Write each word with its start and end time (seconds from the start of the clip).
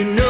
you 0.00 0.06
know 0.14 0.29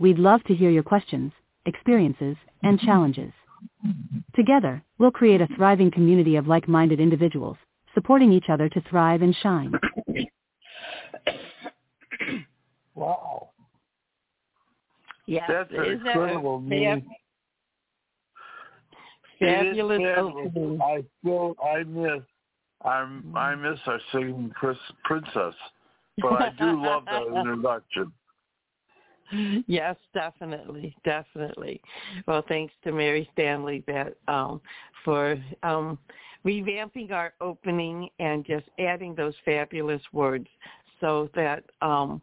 We'd 0.00 0.18
love 0.18 0.42
to 0.44 0.54
hear 0.54 0.70
your 0.70 0.82
questions, 0.82 1.30
experiences, 1.66 2.36
and 2.64 2.80
challenges. 2.80 3.32
Together, 4.34 4.82
we'll 4.98 5.10
create 5.10 5.40
a 5.42 5.46
thriving 5.56 5.90
community 5.90 6.36
of 6.36 6.48
like-minded 6.48 6.98
individuals, 6.98 7.58
supporting 7.94 8.32
each 8.32 8.48
other 8.48 8.68
to 8.70 8.80
thrive 8.88 9.20
and 9.22 9.36
shine. 9.42 9.72
Wow. 12.94 13.50
Yes, 15.26 15.44
That's 15.48 15.70
an 15.70 15.84
isn't 15.84 16.04
that 16.04 16.10
incredible 16.16 16.56
a 16.56 16.60
news. 16.62 17.02
fab- 17.02 17.02
It 19.40 19.66
is 19.66 19.76
fabulous 19.76 20.00
fabulous. 20.02 20.46
opening? 20.46 20.80
I 20.82 21.04
still 21.20 21.54
I 21.64 21.82
miss 21.84 22.22
I'm 22.84 23.36
I 23.36 23.54
miss 23.54 23.78
our 23.86 24.00
singing 24.12 24.50
Princess. 25.04 25.54
But 26.20 26.32
I 26.42 26.48
do 26.58 26.82
love 26.82 27.04
that 27.06 27.22
introduction. 27.36 28.12
yes, 29.66 29.96
definitely, 30.14 30.96
definitely. 31.04 31.80
Well, 32.26 32.44
thanks 32.48 32.72
to 32.84 32.92
Mary 32.92 33.28
Stanley 33.32 33.84
that 33.86 34.16
um, 34.28 34.60
for 35.04 35.36
um, 35.62 35.98
revamping 36.44 37.12
our 37.12 37.32
opening 37.40 38.08
and 38.18 38.44
just 38.44 38.66
adding 38.78 39.14
those 39.14 39.34
fabulous 39.44 40.02
words 40.12 40.46
so 41.00 41.30
that 41.34 41.64
um, 41.82 42.20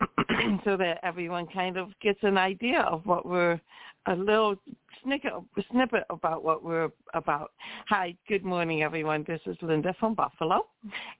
so 0.64 0.76
that 0.76 0.98
everyone 1.02 1.46
kind 1.46 1.76
of 1.76 1.88
gets 2.00 2.18
an 2.22 2.36
idea 2.36 2.80
of 2.80 3.04
what 3.06 3.26
we're 3.26 3.60
a 4.06 4.16
little 4.16 4.56
snippet 5.02 5.32
snippet 5.70 6.04
about 6.10 6.42
what 6.42 6.64
we're 6.64 6.90
about. 7.14 7.52
Hi, 7.88 8.16
good 8.28 8.44
morning, 8.44 8.82
everyone. 8.82 9.24
This 9.28 9.40
is 9.46 9.56
Linda 9.62 9.94
from 10.00 10.14
Buffalo, 10.14 10.66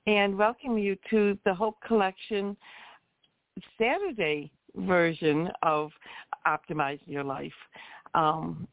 and 0.07 0.37
welcome 0.37 0.79
you 0.79 0.97
to 1.11 1.39
the 1.45 1.55
Hope 1.55 1.77
Collection 1.87 2.57
Saturday 3.79 4.51
version 4.77 5.49
of 5.63 5.91
Optimizing 6.47 7.01
Your 7.07 7.25
Life. 7.25 7.53
Um, 8.15 8.69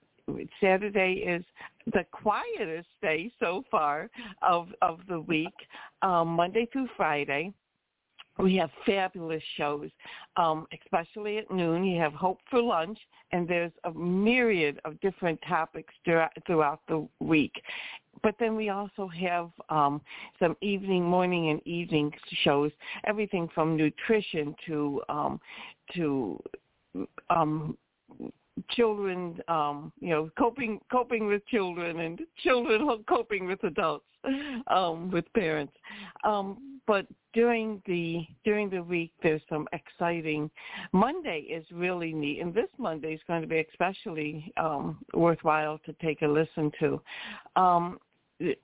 Saturday 0.62 1.24
is 1.26 1.44
the 1.88 2.06
quietest 2.12 2.88
day 3.02 3.32
so 3.40 3.64
far 3.72 4.10
of 4.42 4.68
of 4.82 5.00
the 5.08 5.20
week, 5.20 5.54
um, 6.02 6.30
Monday 6.30 6.68
through 6.72 6.88
Friday. 6.96 7.52
We 8.40 8.56
have 8.56 8.70
fabulous 8.86 9.44
shows, 9.58 9.90
um, 10.38 10.66
especially 10.82 11.40
at 11.40 11.52
noon. 11.52 11.84
You 11.84 12.00
have 12.00 12.14
Hope 12.14 12.40
for 12.50 12.62
Lunch, 12.62 12.98
and 13.34 13.48
there's 13.48 13.74
a 13.84 13.92
myriad 13.92 14.80
of 14.86 15.00
different 15.02 15.40
topics 15.48 15.94
throughout, 16.06 16.80
the 16.88 17.08
week. 17.20 17.62
But 18.24 18.36
then 18.40 18.56
we 18.56 18.70
also 18.70 19.08
have 19.08 19.50
um, 19.70 20.02
some 20.40 20.56
evening, 20.62 21.04
morning, 21.04 21.50
and 21.50 21.66
evening 21.68 22.14
shows. 22.44 22.72
Everything 23.06 23.50
from 23.54 23.76
nutrition 23.76 24.56
to 24.68 25.02
um, 25.10 25.40
to 25.96 26.42
um, 27.30 27.78
children, 28.72 29.40
um, 29.48 29.92
you 30.00 30.10
know, 30.10 30.30
coping 30.38 30.80
coping 30.92 31.28
with 31.28 31.46
children 31.48 32.00
and 32.00 32.22
children 32.44 32.88
coping 33.08 33.46
with 33.46 33.64
adults, 33.64 34.06
um, 34.68 35.12
with 35.12 35.32
parents. 35.34 35.74
Um, 36.24 36.80
but 36.88 37.06
during 37.34 37.82
the 37.86 38.26
during 38.44 38.70
the 38.70 38.82
week, 38.82 39.12
there's 39.22 39.42
some 39.50 39.68
exciting. 39.74 40.50
Monday 40.92 41.42
is 41.42 41.66
really 41.72 42.14
neat, 42.14 42.42
and 42.42 42.54
this 42.54 42.70
Monday 42.78 43.14
is 43.14 43.22
going 43.28 43.42
to 43.42 43.48
be 43.48 43.60
especially 43.72 44.52
um, 44.58 44.98
worthwhile 45.14 45.80
to 45.86 45.94
take 46.02 46.22
a 46.24 46.28
listen 46.28 46.72
to. 46.80 47.02
Um, 47.56 48.00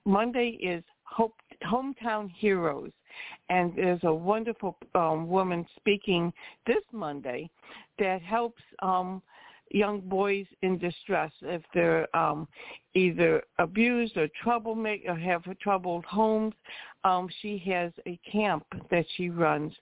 Monday 0.06 0.57
is 0.62 0.83
Hope, 1.03 1.35
Hometown 1.63 2.29
Heroes, 2.31 2.91
and 3.50 3.73
there's 3.75 4.03
a 4.03 4.13
wonderful 4.13 4.77
um, 4.95 5.27
woman 5.27 5.66
speaking 5.75 6.33
this 6.66 6.83
Monday 6.91 7.50
that 8.00 8.22
helps 8.22 8.62
um, 8.81 9.22
young 9.71 9.99
boys 10.01 10.45
in 10.61 10.77
distress 10.77 11.31
if 11.41 11.61
they're 11.73 12.13
um, 12.15 12.47
either 12.93 13.41
abused 13.59 14.15
or 14.17 14.27
troublemaker 14.41 15.11
or 15.11 15.15
have 15.17 15.43
troubled 15.59 16.05
homes. 16.05 16.53
Um, 17.03 17.27
she 17.41 17.61
has 17.67 17.91
a 18.07 18.19
camp 18.29 18.65
that 18.89 19.05
she 19.15 19.29
runs, 19.29 19.73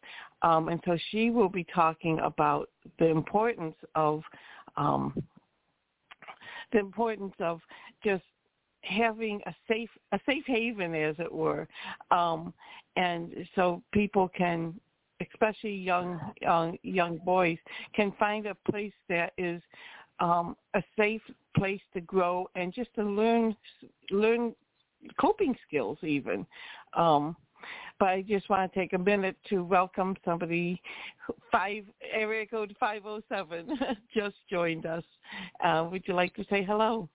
um, 0.42 0.68
and 0.68 0.82
so 0.86 0.98
she 1.12 1.30
will 1.30 1.50
be 1.50 1.66
talking 1.74 2.20
about 2.20 2.70
the 3.00 3.08
importance 3.08 3.76
of 3.96 4.24
um, 4.76 5.14
the 6.72 6.80
importance 6.80 7.34
of 7.40 7.62
just 8.04 8.24
having 8.82 9.40
a 9.46 9.56
safe 9.68 9.90
a 10.12 10.20
safe 10.26 10.44
haven 10.46 10.94
as 10.94 11.16
it 11.18 11.32
were 11.32 11.68
um 12.12 12.54
and 12.98 13.34
so 13.56 13.82
people 13.94 14.30
can 14.36 14.74
especially 15.32 15.76
young 15.76 16.20
young 16.42 16.78
young 16.84 17.18
boys 17.20 17.58
can 17.96 18.12
find 18.20 18.46
a 18.46 18.56
place 18.70 18.94
that 19.10 19.34
is 19.38 19.62
um 20.20 20.56
a 20.76 20.84
safe 20.98 21.22
place 21.56 21.82
to 21.94 22.02
grow 22.02 22.48
and 22.56 22.74
just 22.74 22.94
to 22.96 23.04
learn 23.04 23.56
learn 24.12 24.54
coping 25.20 25.56
skills 25.68 25.98
even 26.02 26.46
um 26.96 27.36
but 28.00 28.10
I 28.10 28.22
just 28.22 28.50
want 28.50 28.72
to 28.72 28.80
take 28.80 28.94
a 28.94 28.98
minute 28.98 29.38
to 29.50 29.64
welcome 29.64 30.16
somebody. 30.26 30.82
Five 31.52 31.86
area 32.12 32.46
code 32.46 32.76
five 32.80 33.04
oh 33.06 33.22
seven 33.30 33.78
just 34.14 34.36
joined 34.50 34.86
us. 34.86 35.04
Uh, 35.64 35.88
would 35.90 36.04
you 36.06 36.14
like 36.14 36.34
to 36.36 36.46
say 36.50 36.64
hello? 36.64 37.08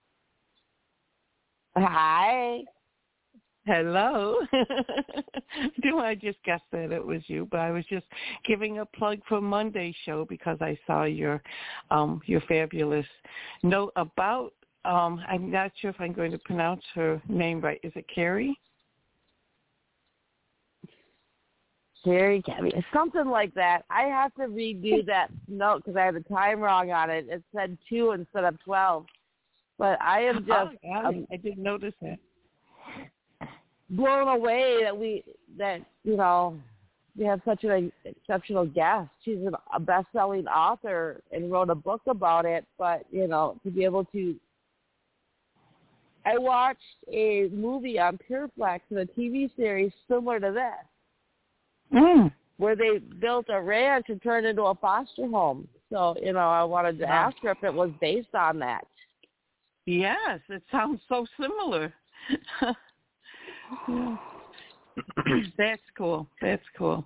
Hi. 1.76 2.62
Hello. 3.68 4.38
Do 5.82 5.98
I 5.98 6.14
just 6.14 6.38
guess 6.42 6.62
that 6.72 6.90
it 6.90 7.04
was 7.04 7.20
you, 7.26 7.46
but 7.50 7.60
I 7.60 7.70
was 7.70 7.84
just 7.90 8.06
giving 8.46 8.78
a 8.78 8.86
plug 8.86 9.18
for 9.28 9.42
Monday's 9.42 9.94
show 10.06 10.24
because 10.24 10.56
I 10.62 10.78
saw 10.86 11.04
your 11.04 11.42
um 11.90 12.22
your 12.24 12.40
fabulous 12.48 13.04
note 13.62 13.92
about 13.96 14.54
um 14.86 15.22
I'm 15.28 15.50
not 15.50 15.72
sure 15.78 15.90
if 15.90 16.00
I'm 16.00 16.14
going 16.14 16.30
to 16.30 16.38
pronounce 16.38 16.82
her 16.94 17.20
name 17.28 17.60
right. 17.60 17.78
Is 17.82 17.92
it 17.94 18.06
Carrie? 18.12 18.58
Carrie 22.02 22.40
Cabby. 22.40 22.72
Something 22.94 23.28
like 23.28 23.52
that. 23.52 23.82
I 23.90 24.04
have 24.04 24.32
to 24.36 24.44
redo 24.44 25.04
that 25.06 25.28
note 25.46 25.84
because 25.84 25.96
I 25.98 26.06
had 26.06 26.14
the 26.14 26.20
time 26.20 26.60
wrong 26.60 26.90
on 26.90 27.10
it. 27.10 27.26
It 27.28 27.42
said 27.54 27.76
two 27.86 28.12
instead 28.12 28.44
of 28.44 28.58
twelve. 28.64 29.04
But 29.78 30.00
I 30.00 30.22
am 30.22 30.38
just 30.38 30.50
oh, 30.50 30.70
yeah, 30.82 31.02
um, 31.06 31.26
I 31.30 31.36
didn't 31.36 31.62
notice 31.62 31.94
that. 32.00 32.18
Blown 33.90 34.28
away 34.28 34.80
that 34.82 34.96
we 34.96 35.24
that 35.56 35.80
you 36.04 36.16
know 36.16 36.58
we 37.16 37.24
have 37.24 37.40
such 37.44 37.64
an 37.64 37.90
exceptional 38.04 38.66
guest. 38.66 39.08
She's 39.24 39.38
a 39.74 39.80
best-selling 39.80 40.46
author 40.46 41.22
and 41.32 41.50
wrote 41.50 41.70
a 41.70 41.74
book 41.74 42.02
about 42.06 42.44
it. 42.44 42.64
But 42.78 43.04
you 43.10 43.26
know 43.26 43.58
to 43.64 43.70
be 43.70 43.84
able 43.84 44.04
to, 44.06 44.36
I 46.26 46.36
watched 46.38 46.80
a 47.10 47.48
movie 47.52 47.98
on 47.98 48.18
Pure 48.18 48.50
Flix 48.56 48.84
and 48.90 48.98
a 49.00 49.06
TV 49.06 49.50
series 49.56 49.92
similar 50.06 50.38
to 50.40 50.52
this. 50.52 50.86
Mm. 51.92 52.30
where 52.58 52.76
they 52.76 52.98
built 52.98 53.46
a 53.48 53.60
ranch 53.60 54.06
and 54.08 54.20
turned 54.22 54.46
into 54.46 54.62
a 54.62 54.74
foster 54.74 55.26
home. 55.26 55.66
So, 55.90 56.16
you 56.22 56.32
know, 56.32 56.50
I 56.50 56.64
wanted 56.64 56.98
to 56.98 57.04
Wow. 57.06 57.28
ask 57.28 57.36
her 57.42 57.50
if 57.52 57.64
it 57.64 57.72
was 57.72 57.90
based 58.00 58.34
on 58.34 58.58
that. 58.58 58.86
Yes, 59.86 60.40
it 60.48 60.62
sounds 60.70 61.00
so 61.08 61.24
similar. 61.40 61.94
That's 65.58 65.82
cool. 65.96 66.26
That's 66.40 66.62
cool. 66.76 67.04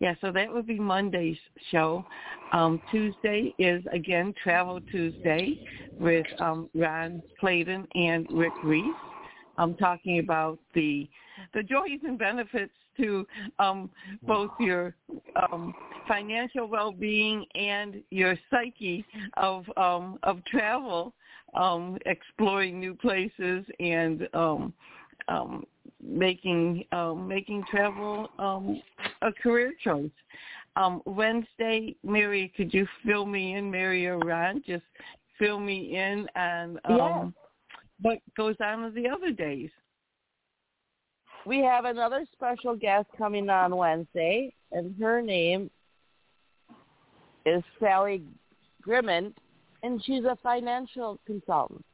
yeah, 0.00 0.14
so 0.20 0.30
that 0.32 0.52
would 0.52 0.66
be 0.66 0.78
Monday's 0.78 1.38
show. 1.70 2.04
Um, 2.52 2.80
Tuesday 2.90 3.54
is 3.58 3.82
again 3.92 4.34
Travel 4.42 4.80
Tuesday 4.90 5.66
with 5.98 6.26
um, 6.38 6.68
Ron 6.74 7.22
Clayton 7.38 7.86
and 7.94 8.26
Rick 8.30 8.52
Reese. 8.62 8.94
I'm 9.58 9.74
talking 9.74 10.18
about 10.20 10.58
the 10.74 11.08
the 11.54 11.62
joys 11.62 12.00
and 12.04 12.18
benefits 12.18 12.72
to 12.98 13.26
um, 13.58 13.90
both 14.26 14.50
your 14.58 14.94
um, 15.36 15.74
financial 16.06 16.66
well-being 16.66 17.46
and 17.54 18.02
your 18.10 18.36
psyche 18.50 19.04
of 19.36 19.64
um, 19.76 20.18
of 20.22 20.44
travel, 20.44 21.14
um, 21.54 21.98
exploring 22.06 22.78
new 22.78 22.94
places 22.94 23.64
and 23.78 24.28
um, 24.34 24.72
um, 25.28 25.64
making 26.02 26.84
um, 26.92 27.26
making 27.28 27.64
travel 27.70 28.28
um, 28.38 28.80
a 29.22 29.32
career 29.32 29.72
choice. 29.82 30.10
Um, 30.76 31.02
Wednesday, 31.04 31.96
Mary, 32.04 32.52
could 32.56 32.72
you 32.72 32.86
fill 33.04 33.26
me 33.26 33.54
in, 33.54 33.70
Mary 33.70 34.06
or 34.06 34.18
Ron? 34.18 34.62
Just 34.66 34.84
fill 35.38 35.58
me 35.58 35.96
in 35.96 36.28
and 36.36 36.78
um, 36.84 36.98
Yes. 36.98 37.26
what 38.02 38.18
goes 38.36 38.56
on 38.60 38.84
with 38.84 38.94
the 38.94 39.08
other 39.08 39.32
days. 39.32 39.70
We 41.46 41.58
have 41.60 41.86
another 41.86 42.26
special 42.32 42.76
guest 42.76 43.08
coming 43.16 43.48
on 43.48 43.74
Wednesday, 43.74 44.54
and 44.72 44.94
her 45.00 45.22
name 45.22 45.70
is 47.46 47.62
Sally 47.80 48.22
Grimman, 48.86 49.32
and 49.82 50.02
she's 50.04 50.24
a 50.24 50.36
financial 50.42 51.18
consultant. 51.26 51.84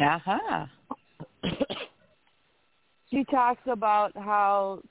Aha. 0.00 0.70
she 3.10 3.24
talks 3.24 3.62
about 3.66 4.16
how 4.16 4.82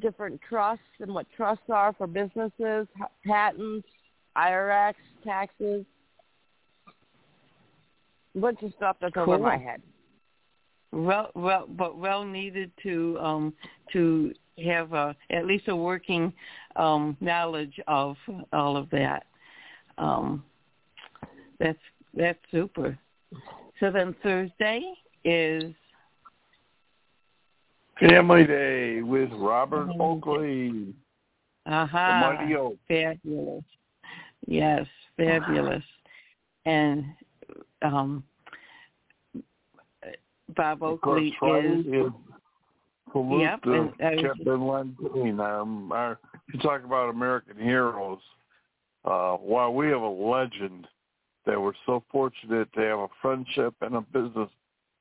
different 0.00 0.40
trusts 0.48 0.84
and 1.00 1.12
what 1.14 1.26
trusts 1.36 1.64
are 1.70 1.92
for 1.94 2.06
businesses, 2.06 2.86
patents, 3.26 3.86
IRS, 4.36 4.94
taxes, 5.24 5.84
a 8.34 8.38
bunch 8.38 8.62
of 8.62 8.72
stuff 8.76 8.96
that's 9.00 9.16
over 9.16 9.38
my 9.38 9.56
head. 9.56 9.82
Well, 10.92 11.30
well, 11.34 11.66
but 11.68 11.98
well 11.98 12.24
needed 12.24 12.70
to 12.82 13.18
um, 13.20 13.54
to 13.92 14.32
have 14.64 14.92
a, 14.92 15.14
at 15.30 15.46
least 15.46 15.68
a 15.68 15.76
working 15.76 16.32
um, 16.76 17.16
knowledge 17.20 17.78
of 17.86 18.16
all 18.52 18.76
of 18.76 18.88
that. 18.90 19.26
Um, 19.98 20.44
that's 21.58 21.78
that's 22.14 22.38
super. 22.50 22.98
So 23.80 23.90
then 23.90 24.14
Thursday 24.22 24.82
is 25.24 25.74
Family 27.98 28.46
Day 28.46 29.02
with 29.02 29.30
Robert 29.32 29.88
Mhm. 29.88 30.00
Oakley, 30.00 30.94
the 31.64 31.72
aha 31.72 32.36
Mighty 32.38 32.54
Oak. 32.56 32.76
fabulous. 32.86 33.64
Yes, 34.46 34.86
fabulous. 35.16 35.84
And 36.64 37.04
um, 37.82 38.24
Bob 40.56 40.78
course, 40.80 41.00
Oakley 41.02 41.34
is 41.68 42.12
Yep, 43.14 43.60
and 43.64 43.92
I 44.00 44.16
Captain 44.20 44.60
Landine. 44.60 45.40
Um, 45.40 45.90
our, 45.92 46.18
you 46.52 46.60
talk 46.60 46.84
about 46.84 47.08
American 47.08 47.56
heroes. 47.56 48.20
Uh, 49.04 49.36
while 49.36 49.72
we 49.72 49.88
have 49.88 50.02
a 50.02 50.08
legend 50.08 50.86
that 51.46 51.60
we're 51.60 51.72
so 51.86 52.04
fortunate 52.10 52.70
to 52.74 52.80
have 52.80 52.98
a 52.98 53.08
friendship 53.22 53.74
and 53.80 53.94
a 53.94 54.00
business 54.02 54.50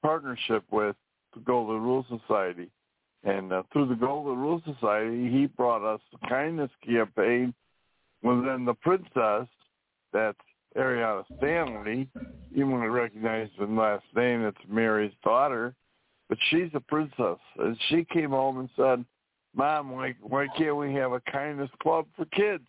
partnership 0.02 0.64
with 0.72 0.96
the 1.34 1.42
Golden 1.42 1.82
Rule 1.82 2.06
Society. 2.08 2.70
And 3.24 3.52
uh, 3.52 3.64
through 3.74 3.88
the 3.88 3.96
Golden 3.96 4.38
Rule 4.38 4.62
Society, 4.66 5.30
he 5.30 5.48
brought 5.48 5.84
us 5.84 6.00
the 6.12 6.28
kindness 6.28 6.72
campaign 6.86 7.54
within 8.22 8.66
the 8.66 8.74
princess, 8.74 9.48
that's 10.14 10.38
Ariana 10.78 11.24
Stanley. 11.38 12.08
You 12.52 12.70
to 12.70 12.90
recognize 12.90 13.50
the 13.60 13.66
last 13.66 14.06
name, 14.16 14.44
it's 14.44 14.58
Mary's 14.68 15.14
daughter 15.24 15.76
but 16.30 16.38
she's 16.50 16.70
a 16.74 16.80
princess, 16.80 17.40
and 17.58 17.78
she 17.88 18.04
came 18.06 18.32
home 18.32 18.60
and 18.60 18.70
said, 18.76 19.06
"Mom, 19.54 19.92
why 19.92 20.16
why 20.22 20.48
can't 20.58 20.76
we 20.76 20.94
have 20.94 21.14
a 21.14 21.22
kindness 21.22 21.72
club 21.82 22.06
for 22.16 22.26
kids?" 22.26 22.68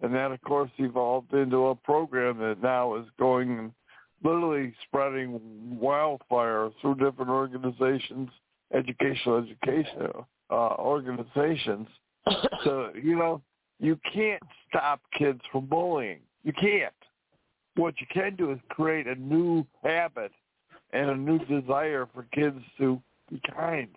And 0.00 0.14
that, 0.14 0.32
of 0.32 0.40
course, 0.42 0.70
evolved 0.78 1.34
into 1.34 1.68
a 1.68 1.74
program 1.74 2.38
that 2.38 2.62
now 2.62 2.94
is 2.94 3.06
going 3.18 3.58
and 3.58 3.72
literally 4.22 4.74
spreading 4.84 5.78
wildfire 5.78 6.70
through 6.80 6.94
different 6.94 7.30
organizations, 7.30 8.30
educational 8.72 9.38
education 9.38 10.08
uh, 10.50 10.74
organizations. 10.78 11.88
so 12.64 12.90
you 13.00 13.16
know, 13.16 13.40
you 13.78 13.98
can't 14.12 14.42
stop 14.68 15.00
kids 15.16 15.40
from 15.50 15.66
bullying. 15.66 16.20
You 16.44 16.52
can't. 16.52 16.92
What 17.76 17.94
you 18.00 18.06
can 18.12 18.36
do 18.36 18.50
is 18.52 18.58
create 18.68 19.06
a 19.06 19.14
new 19.14 19.64
habit 19.82 20.32
and 20.92 21.10
a 21.10 21.16
new 21.16 21.38
desire 21.46 22.08
for 22.12 22.26
kids 22.32 22.58
to 22.78 23.00
be 23.30 23.40
kind 23.56 23.88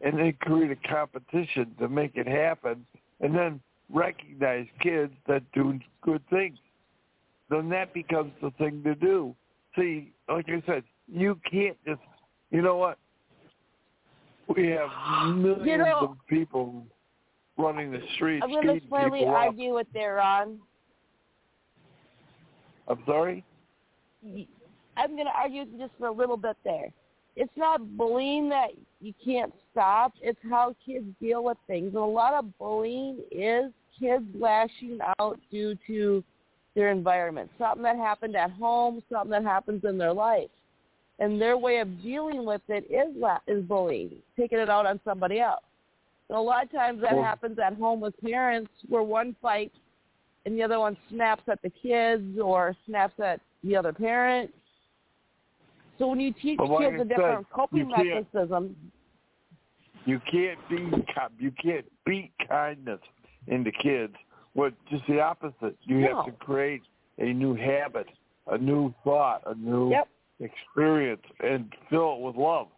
and 0.00 0.18
then 0.18 0.34
create 0.40 0.70
a 0.70 0.88
competition 0.88 1.74
to 1.78 1.88
make 1.88 2.12
it 2.16 2.26
happen 2.26 2.84
and 3.20 3.34
then 3.34 3.60
recognize 3.88 4.66
kids 4.80 5.12
that 5.28 5.42
do 5.52 5.78
good 6.02 6.22
things 6.30 6.58
then 7.50 7.68
that 7.68 7.92
becomes 7.92 8.32
the 8.42 8.50
thing 8.52 8.82
to 8.82 8.94
do 8.94 9.34
see 9.76 10.12
like 10.28 10.46
i 10.48 10.62
said 10.66 10.82
you 11.06 11.38
can't 11.50 11.76
just 11.86 12.00
you 12.50 12.62
know 12.62 12.76
what 12.76 12.98
we 14.48 14.68
have 14.68 15.36
millions 15.36 15.66
You 15.66 15.78
know- 15.78 15.98
of 15.98 16.16
people 16.28 16.86
running 17.58 17.90
the 17.92 18.00
streets 18.14 18.42
I'm 18.44 18.50
going 18.50 18.80
to 18.80 18.86
slightly 18.88 19.24
argue 19.24 19.74
with 19.74 19.86
there, 19.92 20.14
Ron. 20.16 20.58
i'm 22.88 23.02
sorry 23.06 23.44
I'm 24.96 25.12
going 25.14 25.26
to 25.26 25.32
argue 25.36 25.64
just 25.78 25.92
for 25.98 26.06
a 26.06 26.12
little 26.12 26.36
bit 26.36 26.56
there. 26.64 26.92
It's 27.34 27.52
not 27.56 27.96
bullying 27.96 28.48
that 28.50 28.68
you 29.00 29.14
can't 29.24 29.52
stop. 29.70 30.12
It's 30.20 30.38
how 30.50 30.76
kids 30.84 31.06
deal 31.20 31.42
with 31.42 31.56
things. 31.66 31.88
And 31.88 31.96
a 31.96 32.04
lot 32.04 32.34
of 32.34 32.56
bullying 32.58 33.18
is 33.30 33.72
kids 33.98 34.24
lashing 34.34 34.98
out 35.18 35.38
due 35.50 35.76
to 35.86 36.22
their 36.74 36.90
environment. 36.90 37.50
Something 37.58 37.82
that 37.84 37.96
happened 37.96 38.36
at 38.36 38.50
home, 38.52 39.02
something 39.10 39.30
that 39.30 39.44
happens 39.44 39.84
in 39.84 39.96
their 39.96 40.12
life. 40.12 40.50
And 41.22 41.40
their 41.40 41.56
way 41.56 41.78
of 41.78 42.02
dealing 42.02 42.44
with 42.44 42.62
it 42.66 42.84
is 42.90 43.14
la- 43.16 43.38
is 43.46 43.62
bullying, 43.64 44.10
taking 44.36 44.58
it 44.58 44.68
out 44.68 44.86
on 44.86 44.98
somebody 45.04 45.38
else. 45.38 45.62
So 46.26 46.36
a 46.36 46.42
lot 46.42 46.64
of 46.64 46.72
times 46.72 47.00
that 47.02 47.14
Well- 47.14 47.22
happens 47.22 47.60
at 47.60 47.74
home 47.74 48.00
with 48.00 48.20
parents 48.20 48.72
where 48.88 49.04
one 49.04 49.34
fights 49.34 49.76
and 50.44 50.56
the 50.56 50.64
other 50.64 50.80
one 50.80 50.96
snaps 51.08 51.48
at 51.48 51.62
the 51.62 51.70
kids 51.70 52.40
or 52.40 52.74
snaps 52.86 53.20
at 53.20 53.40
the 53.62 53.76
other 53.76 53.92
parent. 53.92 54.52
So 55.98 56.08
when 56.08 56.18
you 56.18 56.32
teach 56.32 56.58
like 56.58 56.90
kids 56.90 57.00
a 57.02 57.04
different 57.04 57.46
said, 57.46 57.54
coping 57.54 57.78
you 57.78 57.86
You 60.04 60.18
can't 60.28 60.68
be 60.68 61.04
you 61.38 61.52
can't 61.52 61.86
beat 62.04 62.32
kindness 62.48 63.00
into 63.46 63.70
kids. 63.70 64.16
What 64.54 64.74
just 64.86 65.06
the 65.06 65.20
opposite. 65.20 65.76
You 65.82 66.00
No. 66.00 66.16
have 66.16 66.24
to 66.26 66.32
create 66.32 66.82
a 67.18 67.32
new 67.32 67.54
habit, 67.54 68.08
a 68.48 68.58
new 68.58 68.92
thought, 69.04 69.44
a 69.46 69.54
new 69.54 69.90
Yep. 69.90 70.08
Experience, 70.40 71.22
and 71.40 71.72
fill 71.90 72.16
it 72.16 72.20
with 72.20 72.36
love. 72.36 72.68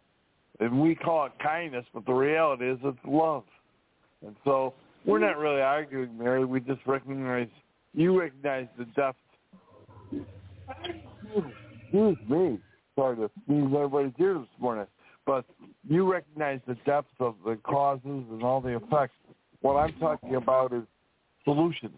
And 0.59 0.81
we 0.81 0.95
call 0.95 1.25
it 1.25 1.33
kindness, 1.41 1.85
but 1.93 2.05
the 2.05 2.13
reality 2.13 2.69
is 2.69 2.77
it's 2.83 2.97
love. 3.05 3.43
And 4.25 4.35
so 4.45 4.73
we're 5.05 5.19
not 5.19 5.37
really 5.37 5.61
arguing, 5.61 6.17
Mary. 6.17 6.45
We 6.45 6.59
just 6.61 6.81
recognize 6.85 7.47
you 7.93 8.19
recognize 8.19 8.67
the 8.77 8.85
depth. 8.85 9.17
Excuse 11.83 12.17
me. 12.29 12.59
Sorry 12.95 13.15
to 13.17 13.29
sneeze 13.45 13.65
everybody's 13.73 14.13
ear 14.19 14.35
this 14.35 14.47
morning 14.59 14.87
but 15.25 15.45
you 15.87 16.11
recognize 16.11 16.59
the 16.67 16.75
depth 16.85 17.09
of 17.19 17.35
the 17.45 17.57
causes 17.63 18.01
and 18.31 18.43
all 18.43 18.61
the 18.61 18.75
effects. 18.75 19.15
What 19.61 19.75
I'm 19.75 19.93
talking 19.99 20.35
about 20.35 20.73
is 20.73 20.83
solutions. 21.43 21.95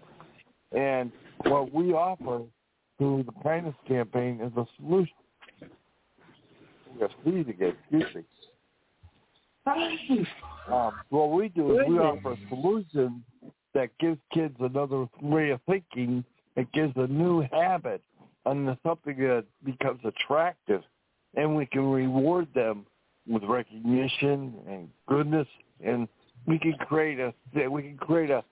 And 0.71 1.11
what 1.45 1.73
we 1.73 1.93
offer 1.93 2.43
through 2.97 3.23
the 3.23 3.33
kindness 3.43 3.75
campaign 3.87 4.39
is 4.41 4.51
a 4.57 4.65
solution. 4.77 5.13
Yes, 6.99 7.09
please 7.23 7.45
again, 7.49 7.75
excuse 7.91 8.15
me. 8.15 8.23
Um, 10.71 10.93
what 11.09 11.31
we 11.31 11.49
do 11.49 11.79
is 11.79 11.87
we 11.87 11.99
offer 11.99 12.33
a 12.33 12.37
solution 12.49 13.23
that 13.73 13.89
gives 13.99 14.19
kids 14.33 14.55
another 14.59 15.07
way 15.21 15.49
of 15.49 15.59
thinking. 15.67 16.23
It 16.55 16.71
gives 16.71 16.93
a 16.95 17.07
new 17.07 17.45
habit 17.51 18.01
and 18.45 18.77
something 18.83 19.17
that 19.17 19.45
becomes 19.63 19.99
attractive, 20.05 20.81
and 21.35 21.55
we 21.55 21.65
can 21.65 21.91
reward 21.91 22.47
them 22.55 22.85
with 23.27 23.43
recognition 23.43 24.53
and 24.67 24.89
goodness, 25.07 25.47
and 25.83 26.07
we 26.45 26.57
can 26.57 26.73
create 26.73 27.19
a 27.19 27.33
we 27.69 27.81
can 27.83 27.97
create 27.97 28.29
a 28.29 28.43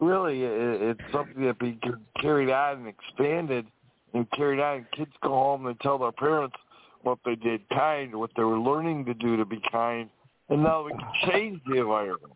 really 0.00 0.42
it's 0.42 1.00
something 1.12 1.44
that 1.44 1.58
be 1.58 1.78
carried 2.20 2.50
on 2.50 2.78
and 2.78 2.88
expanded 2.88 3.66
and 4.14 4.30
carried 4.30 4.60
on. 4.60 4.86
Kids 4.96 5.10
go 5.22 5.30
home 5.30 5.66
and 5.66 5.78
tell 5.80 5.98
their 5.98 6.12
parents 6.12 6.56
what 7.04 7.18
they 7.24 7.36
did 7.36 7.68
kind, 7.68 8.14
what 8.14 8.30
they 8.36 8.42
were 8.42 8.58
learning 8.58 9.04
to 9.04 9.14
do 9.14 9.36
to 9.36 9.44
be 9.44 9.60
kind, 9.70 10.08
and 10.48 10.62
now 10.62 10.84
we 10.84 10.92
can 10.92 11.30
change 11.30 11.60
the 11.66 11.78
environment. 11.78 12.32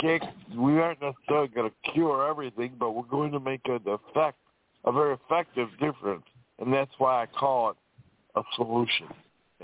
can't, 0.00 0.22
we 0.56 0.78
aren't 0.78 1.00
necessarily 1.02 1.48
going 1.48 1.70
to 1.70 1.92
cure 1.92 2.28
everything, 2.28 2.72
but 2.78 2.92
we're 2.92 3.02
going 3.02 3.32
to 3.32 3.40
make 3.40 3.60
an 3.66 3.80
effect, 3.86 4.38
a 4.84 4.92
very 4.92 5.14
effective 5.14 5.68
difference, 5.80 6.24
and 6.58 6.72
that's 6.72 6.92
why 6.98 7.22
I 7.22 7.26
call 7.26 7.70
it 7.70 7.76
a 8.36 8.42
solution. 8.56 9.06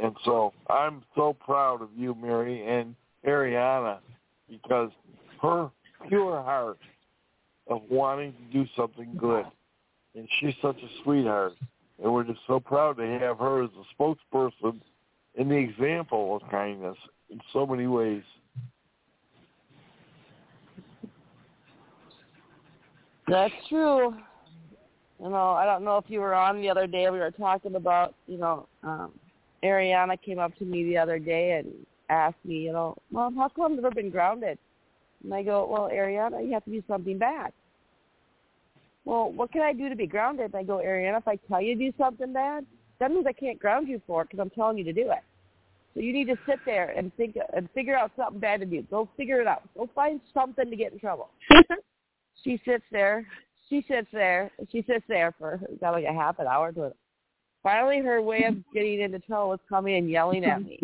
And 0.03 0.15
so 0.25 0.53
I'm 0.69 1.03
so 1.15 1.37
proud 1.45 1.83
of 1.83 1.89
you, 1.97 2.15
Mary, 2.15 2.67
and 2.67 2.95
Ariana, 3.27 3.99
because 4.49 4.91
her 5.43 5.71
pure 6.09 6.43
heart 6.43 6.79
of 7.69 7.83
wanting 7.91 8.33
to 8.33 8.53
do 8.53 8.69
something 8.77 9.15
good, 9.17 9.45
and 10.15 10.27
she's 10.39 10.55
such 10.63 10.77
a 10.77 11.03
sweetheart, 11.03 11.55
and 12.03 12.13
we're 12.13 12.25
just 12.25 12.41
so 12.47 12.61
proud 12.61 12.97
to 12.97 13.19
have 13.19 13.39
her 13.39 13.63
as 13.63 13.71
a 13.79 14.03
spokesperson 14.03 14.81
and 15.39 15.51
the 15.51 15.57
example 15.57 16.37
of 16.37 16.51
kindness 16.51 16.97
in 17.31 17.41
so 17.53 17.67
many 17.67 17.87
ways. 17.87 18.23
That's 23.29 23.55
true. 23.69 24.15
You 25.23 25.29
know, 25.29 25.51
I 25.51 25.65
don't 25.65 25.85
know 25.85 25.99
if 25.99 26.07
you 26.09 26.21
were 26.21 26.35
on 26.35 26.61
the 26.61 26.71
other 26.71 26.87
day. 26.87 27.09
We 27.11 27.19
were 27.19 27.31
talking 27.31 27.77
about, 27.77 28.15
you 28.27 28.39
know, 28.39 28.67
um, 28.83 29.13
Ariana 29.63 30.21
came 30.21 30.39
up 30.39 30.57
to 30.57 30.65
me 30.65 30.85
the 30.85 30.97
other 30.97 31.19
day 31.19 31.59
and 31.59 31.73
asked 32.09 32.43
me, 32.45 32.57
you 32.57 32.73
know, 32.73 32.97
Mom, 33.11 33.37
how 33.37 33.49
come 33.49 33.73
I've 33.73 33.83
never 33.83 33.91
been 33.91 34.11
grounded? 34.11 34.59
And 35.23 35.35
I 35.35 35.43
go, 35.43 35.69
well, 35.71 35.91
Ariana, 35.93 36.45
you 36.45 36.55
have 36.55 36.65
to 36.65 36.71
do 36.71 36.83
something 36.89 37.19
bad. 37.19 37.53
Well, 39.05 39.33
what 39.33 39.53
can 39.53 39.63
I 39.63 39.73
do 39.73 39.89
to 39.89 39.97
be 39.97 40.07
grounded? 40.07 40.47
And 40.47 40.55
I 40.57 40.63
go, 40.63 40.79
Ariana, 40.79 41.19
if 41.19 41.29
I 41.29 41.37
tell 41.49 41.61
you 41.61 41.75
to 41.75 41.91
do 41.91 41.97
something 41.99 42.33
bad, 42.33 42.67
that 42.99 43.11
means 43.11 43.27
I 43.27 43.33
can't 43.33 43.59
ground 43.59 43.89
you 43.89 44.01
for 44.07 44.23
it 44.23 44.29
because 44.31 44.41
I'm 44.41 44.51
telling 44.51 44.79
you 44.79 44.85
to 44.85 44.93
do 44.93 45.11
it. 45.11 45.23
So 45.95 46.01
you 46.01 46.13
need 46.13 46.29
to 46.29 46.37
sit 46.47 46.59
there 46.65 46.91
and 46.97 47.15
think 47.17 47.37
and 47.55 47.69
figure 47.75 47.97
out 47.97 48.13
something 48.17 48.39
bad 48.39 48.61
to 48.61 48.67
do. 48.67 48.83
Go 48.83 49.09
figure 49.17 49.41
it 49.41 49.47
out. 49.47 49.63
Go 49.77 49.89
find 49.95 50.21
something 50.33 50.71
to 50.71 50.77
get 50.77 50.93
in 50.93 51.01
trouble. 51.01 51.31
she 52.45 52.61
sits 52.65 52.85
there. 52.93 53.27
She 53.69 53.85
sits 53.89 54.07
there. 54.13 54.51
She 54.71 54.85
sits 54.87 55.05
there 55.09 55.35
for 55.39 55.61
got 55.81 55.93
like 55.93 56.05
a 56.05 56.13
half 56.13 56.39
an 56.39 56.47
hour 56.47 56.71
to 56.73 56.85
it. 56.85 56.97
Finally, 57.63 58.01
her 58.01 58.23
way 58.23 58.45
of 58.45 58.55
getting 58.73 59.01
into 59.01 59.19
trouble 59.19 59.51
was 59.51 59.61
coming 59.69 59.97
and 59.97 60.09
yelling 60.09 60.45
at 60.45 60.63
me. 60.63 60.79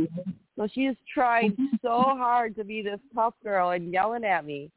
So 0.57 0.67
she's 0.73 0.95
trying 1.13 1.57
so 1.83 2.01
hard 2.03 2.57
to 2.57 2.65
be 2.65 2.83
this 2.83 3.01
tough 3.15 3.35
girl 3.43 3.71
and 3.71 3.93
yelling 3.93 4.25
at 4.25 4.45
me. 4.45 4.71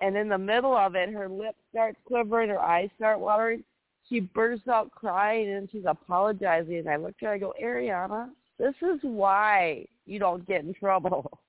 And 0.00 0.16
in 0.16 0.28
the 0.28 0.38
middle 0.38 0.76
of 0.76 0.94
it, 0.94 1.10
her 1.10 1.28
lips 1.28 1.58
start 1.70 1.96
quivering, 2.04 2.50
her 2.50 2.60
eyes 2.60 2.90
start 2.96 3.18
watering. 3.18 3.64
She 4.08 4.20
bursts 4.20 4.68
out 4.68 4.90
crying 4.92 5.52
and 5.52 5.68
she's 5.70 5.84
apologizing. 5.86 6.78
And 6.78 6.88
I 6.88 6.96
look 6.96 7.14
at 7.22 7.26
her, 7.26 7.32
I 7.34 7.38
go, 7.38 7.54
Ariana, 7.62 8.28
this 8.58 8.74
is 8.82 8.98
why 9.02 9.86
you 10.04 10.18
don't 10.18 10.46
get 10.46 10.64
in 10.64 10.74
trouble. 10.74 11.40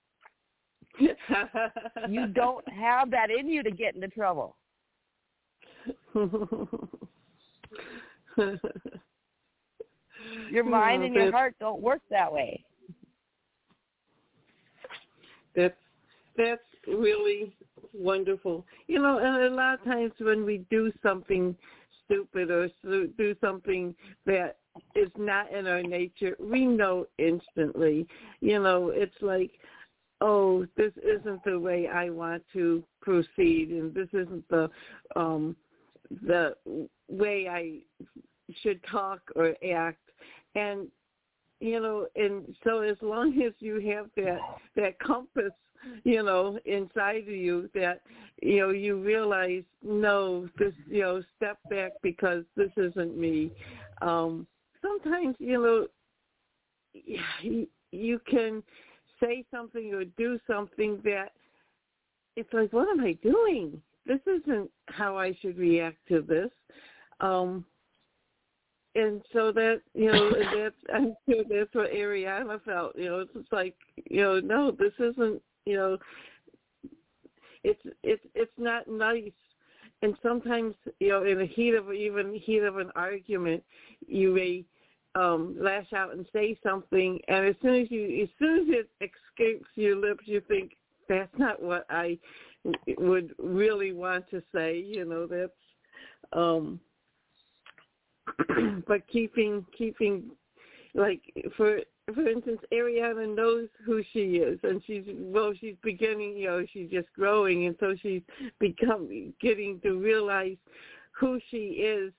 you 1.00 2.28
don't 2.34 2.68
have 2.70 3.12
that 3.12 3.30
in 3.30 3.48
you 3.48 3.62
to 3.64 3.72
get 3.72 3.96
into 3.96 4.08
trouble. 4.08 4.56
Your 10.52 10.64
mind 10.64 11.04
and 11.04 11.14
your 11.14 11.32
heart 11.32 11.56
don't 11.60 11.82
work 11.82 12.02
that 12.10 12.32
way. 12.32 12.64
That's 15.56 15.76
that's 16.36 16.62
really 16.88 17.56
wonderful. 17.98 18.66
You 18.88 19.00
know, 19.00 19.18
and 19.18 19.52
a 19.52 19.56
lot 19.56 19.80
of 19.80 19.86
times 19.86 20.12
when 20.20 20.46
we 20.46 20.66
do 20.70 20.92
something 21.04 21.56
stupid 22.06 22.52
or 22.52 22.70
do 22.84 23.36
something 23.42 23.96
that 24.26 24.58
is 24.96 25.10
not 25.18 25.52
in 25.52 25.68
our 25.68 25.84
nature, 25.84 26.36
we 26.40 26.66
know 26.66 27.06
instantly. 27.18 28.08
You 28.40 28.62
know, 28.62 28.90
it's 28.90 29.16
like, 29.22 29.52
oh, 30.22 30.66
this 30.78 30.94
isn't 31.04 31.44
the 31.44 31.60
way 31.60 31.88
I 31.88 32.10
want 32.10 32.44
to 32.54 32.84
proceed, 33.02 33.70
and 33.70 33.94
this 33.94 34.10
isn't 34.14 34.48
the 34.50 34.70
um 35.16 35.56
the 36.26 36.56
way 37.10 37.48
I 37.50 37.80
should 38.62 38.80
talk 38.90 39.20
or 39.36 39.56
act. 39.74 40.00
And 40.56 40.88
you 41.60 41.80
know, 41.80 42.08
and 42.16 42.56
so 42.64 42.82
as 42.82 42.98
long 43.02 43.42
as 43.42 43.54
you 43.60 43.80
have 43.92 44.08
that 44.16 44.40
that 44.76 45.00
compass, 45.00 45.52
you 46.04 46.24
know, 46.24 46.60
inside 46.66 47.24
of 47.24 47.30
you 47.30 47.70
that 47.74 48.02
you 48.42 48.60
know 48.60 48.70
you 48.70 49.02
realize 49.02 49.64
no, 49.84 50.48
this 50.58 50.74
you 50.88 51.02
know, 51.02 51.24
step 51.36 51.58
back 51.70 51.92
because 52.02 52.44
this 52.56 52.72
isn't 52.78 53.18
me. 53.18 53.52
Um 54.02 54.48
sometimes 54.82 55.36
you 55.40 55.62
know 55.62 55.88
you, 57.42 57.68
you 57.92 58.20
can 58.30 58.62
say 59.20 59.44
something 59.50 59.94
or 59.94 60.04
do 60.04 60.40
something 60.46 61.00
that 61.04 61.32
it's 62.36 62.52
like 62.54 62.72
what 62.74 62.90
am 62.90 63.02
I 63.02 63.14
doing? 63.24 63.82
This 64.06 64.20
isn't 64.26 64.70
how 64.88 65.18
I 65.18 65.36
should 65.42 65.58
react 65.58 65.98
to 66.10 66.22
this. 66.22 66.52
Um 67.20 67.66
and 68.98 69.22
so 69.32 69.52
that 69.52 69.82
you 69.94 70.12
know 70.12 70.32
that's 70.32 70.76
I'm 70.94 71.16
sure 71.30 71.44
that's 71.50 71.74
what 71.74 71.94
Ariana 71.94 72.62
felt. 72.64 72.98
You 72.98 73.06
know, 73.06 73.20
it's 73.20 73.34
just 73.34 73.54
like 73.54 73.76
you 74.10 74.22
know, 74.22 74.40
no, 74.40 74.72
this 74.72 74.94
isn't. 75.00 75.42
You 75.68 75.76
know, 75.76 75.98
it's 77.66 77.82
it's 78.04 78.24
it's 78.34 78.58
not 78.58 78.88
nice. 78.88 79.32
And 80.02 80.16
sometimes 80.24 80.76
you 81.00 81.10
know, 81.10 81.26
in 81.26 81.40
the 81.40 81.46
heat 81.46 81.74
of 81.74 81.92
even 81.92 82.34
heat 82.34 82.64
of 82.64 82.78
an 82.78 82.90
argument, 82.96 83.64
you 84.08 84.34
may 84.34 84.64
um 85.16 85.58
lash 85.60 85.92
out 85.92 86.14
and 86.14 86.26
say 86.32 86.58
something, 86.64 87.20
and 87.28 87.48
as 87.48 87.56
soon 87.62 87.82
as 87.82 87.92
you 87.92 88.24
as 88.24 88.30
soon 88.40 88.60
as 88.60 88.66
it 88.70 88.90
escapes 89.02 89.68
your 89.76 89.98
lips, 89.98 90.24
you 90.26 90.42
think 90.48 90.78
that's 91.10 91.38
not 91.38 91.62
what 91.62 91.86
I 91.90 92.18
would 92.98 93.34
really 93.38 93.92
want 93.92 94.30
to 94.32 94.42
say. 94.56 94.78
You 94.80 95.04
know, 95.04 95.28
that's 95.28 95.52
um 96.32 96.80
but 98.88 99.06
keeping 99.08 99.66
keeping 99.78 100.32
like 100.94 101.22
for 101.58 101.82
for 102.14 102.28
instance 102.28 102.60
ariana 102.72 103.28
knows 103.36 103.68
who 103.86 104.02
she 104.14 104.38
is 104.38 104.58
and 104.64 104.82
she's 104.88 105.04
well 105.08 105.52
she's 105.60 105.76
beginning 105.84 106.38
you 106.38 106.48
know 106.48 106.66
she's 106.72 106.90
just 106.90 107.08
growing 107.14 107.66
and 107.66 107.76
so 107.80 107.94
she's 108.02 108.22
becoming 108.60 109.34
getting 109.42 109.80
to 109.82 110.00
realize 110.00 110.56
who 111.12 111.40
she 111.52 111.58
is 111.84 112.14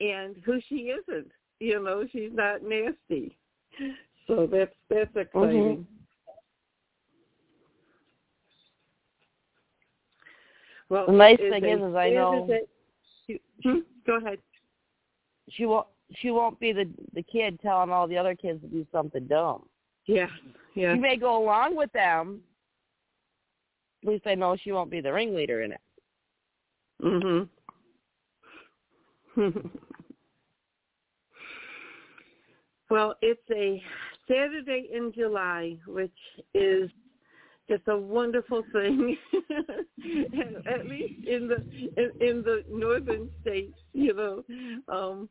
and 0.00 0.36
who 0.44 0.60
she 0.68 0.92
isn't 0.92 1.30
you 1.58 1.82
know 1.82 2.04
she's 2.12 2.30
not 2.32 2.62
nasty 2.62 3.36
so 4.28 4.46
that's 4.50 4.74
that's 4.88 5.10
exciting 5.16 5.78
Mhm. 5.78 5.84
well 10.88 11.06
The 11.06 11.12
nice 11.12 11.38
thing 11.38 11.64
I 11.64 11.68
is, 11.68 11.80
is 11.80 11.94
I 11.96 12.10
know- 12.10 12.46
that 12.46 12.66
she- 13.26 13.40
hmm? 13.64 13.78
go 14.06 14.16
ahead 14.18 14.38
She 15.48 15.66
won't. 15.66 15.86
She 16.20 16.30
won't 16.30 16.58
be 16.60 16.72
the 16.72 16.88
the 17.14 17.22
kid 17.22 17.58
telling 17.60 17.90
all 17.90 18.06
the 18.06 18.18
other 18.18 18.34
kids 18.34 18.60
to 18.62 18.68
do 18.68 18.86
something 18.92 19.26
dumb. 19.26 19.64
yeah 20.06 20.28
yeah 20.74 20.94
She 20.94 21.00
may 21.00 21.16
go 21.16 21.42
along 21.42 21.76
with 21.76 21.92
them. 21.92 22.40
At 24.02 24.08
least 24.08 24.26
I 24.26 24.34
know 24.34 24.56
she 24.56 24.72
won't 24.72 24.90
be 24.90 25.00
the 25.00 25.12
ringleader 25.12 25.62
in 25.62 25.72
it. 25.72 25.80
Mhm. 27.02 27.48
Mhm. 29.36 29.70
well, 32.90 33.14
it's 33.22 33.40
a 33.50 33.82
Saturday 34.28 34.88
in 34.92 35.12
July, 35.12 35.76
which 35.86 36.10
is 36.54 36.90
just 37.68 37.82
a 37.88 37.96
wonderful 37.96 38.62
thing. 38.72 39.16
At 40.66 40.86
least 40.86 41.26
in 41.26 41.48
the 41.48 41.56
in, 41.96 42.28
in 42.28 42.42
the 42.42 42.64
northern 42.70 43.30
states, 43.40 43.78
you 43.92 44.14
know. 44.14 44.44
Um 44.88 45.28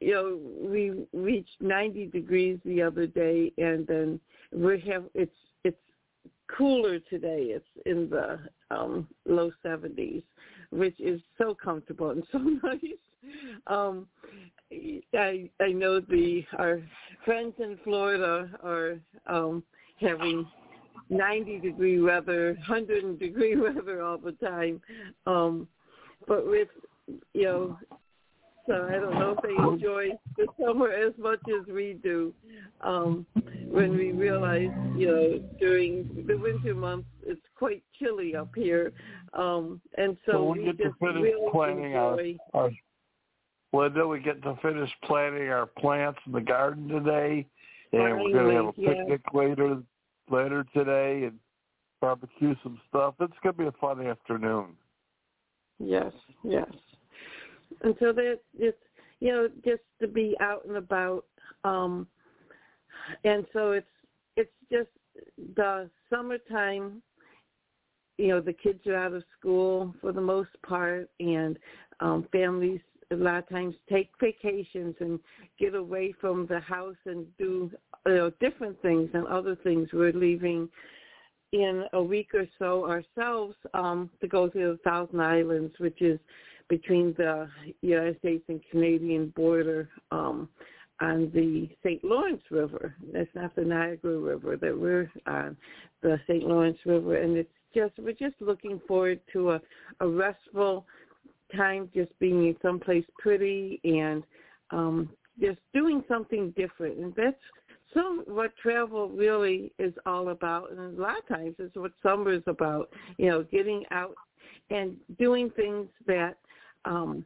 you 0.00 0.12
know, 0.12 0.38
we 0.60 1.06
reached 1.12 1.60
90 1.60 2.06
degrees 2.06 2.58
the 2.64 2.82
other 2.82 3.06
day 3.06 3.52
and 3.58 3.86
then 3.86 4.20
we 4.52 4.80
have 4.80 5.04
it's 5.14 5.34
it's 5.64 5.76
cooler 6.56 6.98
today. 6.98 7.48
It's 7.50 7.66
in 7.86 8.08
the 8.08 8.38
um 8.70 9.08
low 9.26 9.50
70s, 9.64 10.22
which 10.70 10.98
is 11.00 11.20
so 11.36 11.54
comfortable 11.54 12.10
and 12.10 12.22
so 12.32 12.38
nice. 12.38 12.80
Um 13.66 14.06
I 15.14 15.50
I 15.60 15.72
know 15.72 16.00
the 16.00 16.44
our 16.56 16.80
friends 17.24 17.54
in 17.58 17.78
Florida 17.82 18.50
are 18.62 18.98
um 19.26 19.64
having 20.00 20.46
90 21.10 21.58
degree 21.58 22.00
weather, 22.00 22.54
100 22.68 23.18
degree 23.18 23.56
weather 23.60 24.02
all 24.02 24.18
the 24.18 24.32
time. 24.32 24.80
Um 25.26 25.66
but 26.28 26.46
with 26.46 26.68
you 27.34 27.44
know 27.44 27.78
so 28.68 28.86
I 28.88 28.92
don't 28.92 29.14
know 29.14 29.34
if 29.36 29.42
they 29.42 29.56
enjoy 29.56 30.10
the 30.36 30.46
summer 30.62 30.90
as 30.90 31.12
much 31.18 31.40
as 31.48 31.66
we 31.72 31.98
do. 32.02 32.32
Um, 32.82 33.26
when 33.66 33.96
we 33.96 34.12
realize, 34.12 34.68
you 34.96 35.06
know, 35.08 35.38
during 35.58 36.24
the 36.28 36.36
winter 36.36 36.74
months, 36.74 37.08
it's 37.26 37.40
quite 37.56 37.82
chilly 37.98 38.36
up 38.36 38.50
here, 38.54 38.92
um, 39.32 39.80
and 39.96 40.16
so, 40.26 40.32
So 40.32 40.52
we 40.52 40.58
we 40.60 40.64
get 40.66 40.78
to 40.78 40.94
finish 41.00 41.22
really 41.22 41.50
planning 41.50 41.96
our- 41.96 42.20
enjoy. 42.20 42.36
Our, 42.54 42.70
Linda, 43.72 44.06
we 44.06 44.20
get 44.20 44.42
to 44.42 44.56
finish 44.62 44.90
planting 45.04 45.48
our 45.48 45.66
plants 45.66 46.18
in 46.26 46.32
the 46.32 46.40
garden 46.40 46.88
today, 46.88 47.46
and 47.92 48.20
we're 48.22 48.32
going 48.32 48.48
to 48.48 48.54
have 48.54 48.64
a 48.66 48.72
Finally, 48.72 48.74
yeah. 48.76 48.94
picnic 48.94 49.20
later 49.34 49.82
later 50.30 50.64
today, 50.74 51.24
and 51.24 51.38
barbecue 52.00 52.54
some 52.62 52.80
stuff. 52.88 53.14
It's 53.20 53.32
gonna 53.42 53.54
be 53.54 53.66
a 53.66 53.72
fun 53.72 54.06
afternoon. 54.06 54.76
Yes, 55.78 56.12
yes. 56.44 56.70
And 57.82 57.94
so 58.00 58.12
that 58.12 58.40
it's 58.58 58.76
you 59.20 59.32
know 59.32 59.48
just 59.64 59.82
to 60.00 60.08
be 60.08 60.36
out 60.40 60.64
and 60.66 60.76
about, 60.76 61.24
um, 61.64 62.06
and 63.24 63.44
so 63.52 63.72
it's 63.72 63.86
it's 64.36 64.50
just 64.70 64.88
the 65.56 65.90
summertime. 66.10 67.02
You 68.16 68.28
know 68.28 68.40
the 68.40 68.52
kids 68.52 68.86
are 68.86 68.96
out 68.96 69.12
of 69.12 69.24
school 69.38 69.94
for 70.00 70.12
the 70.12 70.20
most 70.20 70.50
part, 70.66 71.10
and 71.20 71.58
um, 72.00 72.26
families 72.32 72.80
a 73.10 73.16
lot 73.16 73.38
of 73.38 73.48
times 73.48 73.74
take 73.90 74.10
vacations 74.20 74.94
and 75.00 75.18
get 75.58 75.74
away 75.74 76.12
from 76.20 76.46
the 76.46 76.60
house 76.60 76.96
and 77.06 77.26
do 77.38 77.70
you 78.06 78.14
know 78.14 78.30
different 78.40 78.80
things 78.82 79.08
and 79.14 79.26
other 79.26 79.56
things. 79.56 79.88
We're 79.92 80.12
leaving 80.12 80.68
in 81.52 81.84
a 81.94 82.02
week 82.02 82.34
or 82.34 82.46
so 82.58 82.84
ourselves 82.86 83.54
um, 83.72 84.10
to 84.20 84.28
go 84.28 84.48
to 84.48 84.58
the 84.58 84.78
Thousand 84.84 85.20
Islands, 85.20 85.72
which 85.78 86.02
is 86.02 86.18
between 86.68 87.14
the 87.16 87.48
United 87.82 88.18
States 88.18 88.44
and 88.48 88.60
Canadian 88.70 89.32
border 89.34 89.88
um, 90.10 90.48
on 91.00 91.30
the 91.34 91.68
St. 91.82 92.02
Lawrence 92.04 92.42
River. 92.50 92.94
That's 93.12 93.30
not 93.34 93.54
the 93.56 93.62
Niagara 93.62 94.18
River 94.18 94.56
that 94.56 94.78
we're 94.78 95.10
on, 95.26 95.56
the 96.02 96.18
St. 96.26 96.44
Lawrence 96.44 96.78
River, 96.84 97.16
and 97.16 97.36
it's 97.36 97.50
just 97.74 97.92
we're 97.98 98.12
just 98.12 98.40
looking 98.40 98.80
forward 98.88 99.20
to 99.32 99.52
a, 99.52 99.60
a 100.00 100.08
restful 100.08 100.86
time, 101.54 101.88
just 101.94 102.16
being 102.18 102.46
in 102.46 102.56
someplace 102.60 103.04
pretty 103.18 103.80
and 103.84 104.22
um, 104.70 105.10
just 105.40 105.58
doing 105.72 106.02
something 106.08 106.52
different, 106.56 106.98
and 106.98 107.14
that's 107.16 107.36
some 107.94 108.22
what 108.26 108.54
travel 108.56 109.08
really 109.08 109.72
is 109.78 109.94
all 110.04 110.28
about, 110.28 110.72
and 110.72 110.98
a 110.98 111.00
lot 111.00 111.18
of 111.18 111.28
times 111.28 111.54
is 111.58 111.70
what 111.74 111.92
summer 112.02 112.32
is 112.32 112.42
about. 112.46 112.90
You 113.16 113.30
know, 113.30 113.42
getting 113.44 113.84
out 113.90 114.14
and 114.70 114.96
doing 115.18 115.50
things 115.56 115.88
that 116.06 116.36
um, 116.84 117.24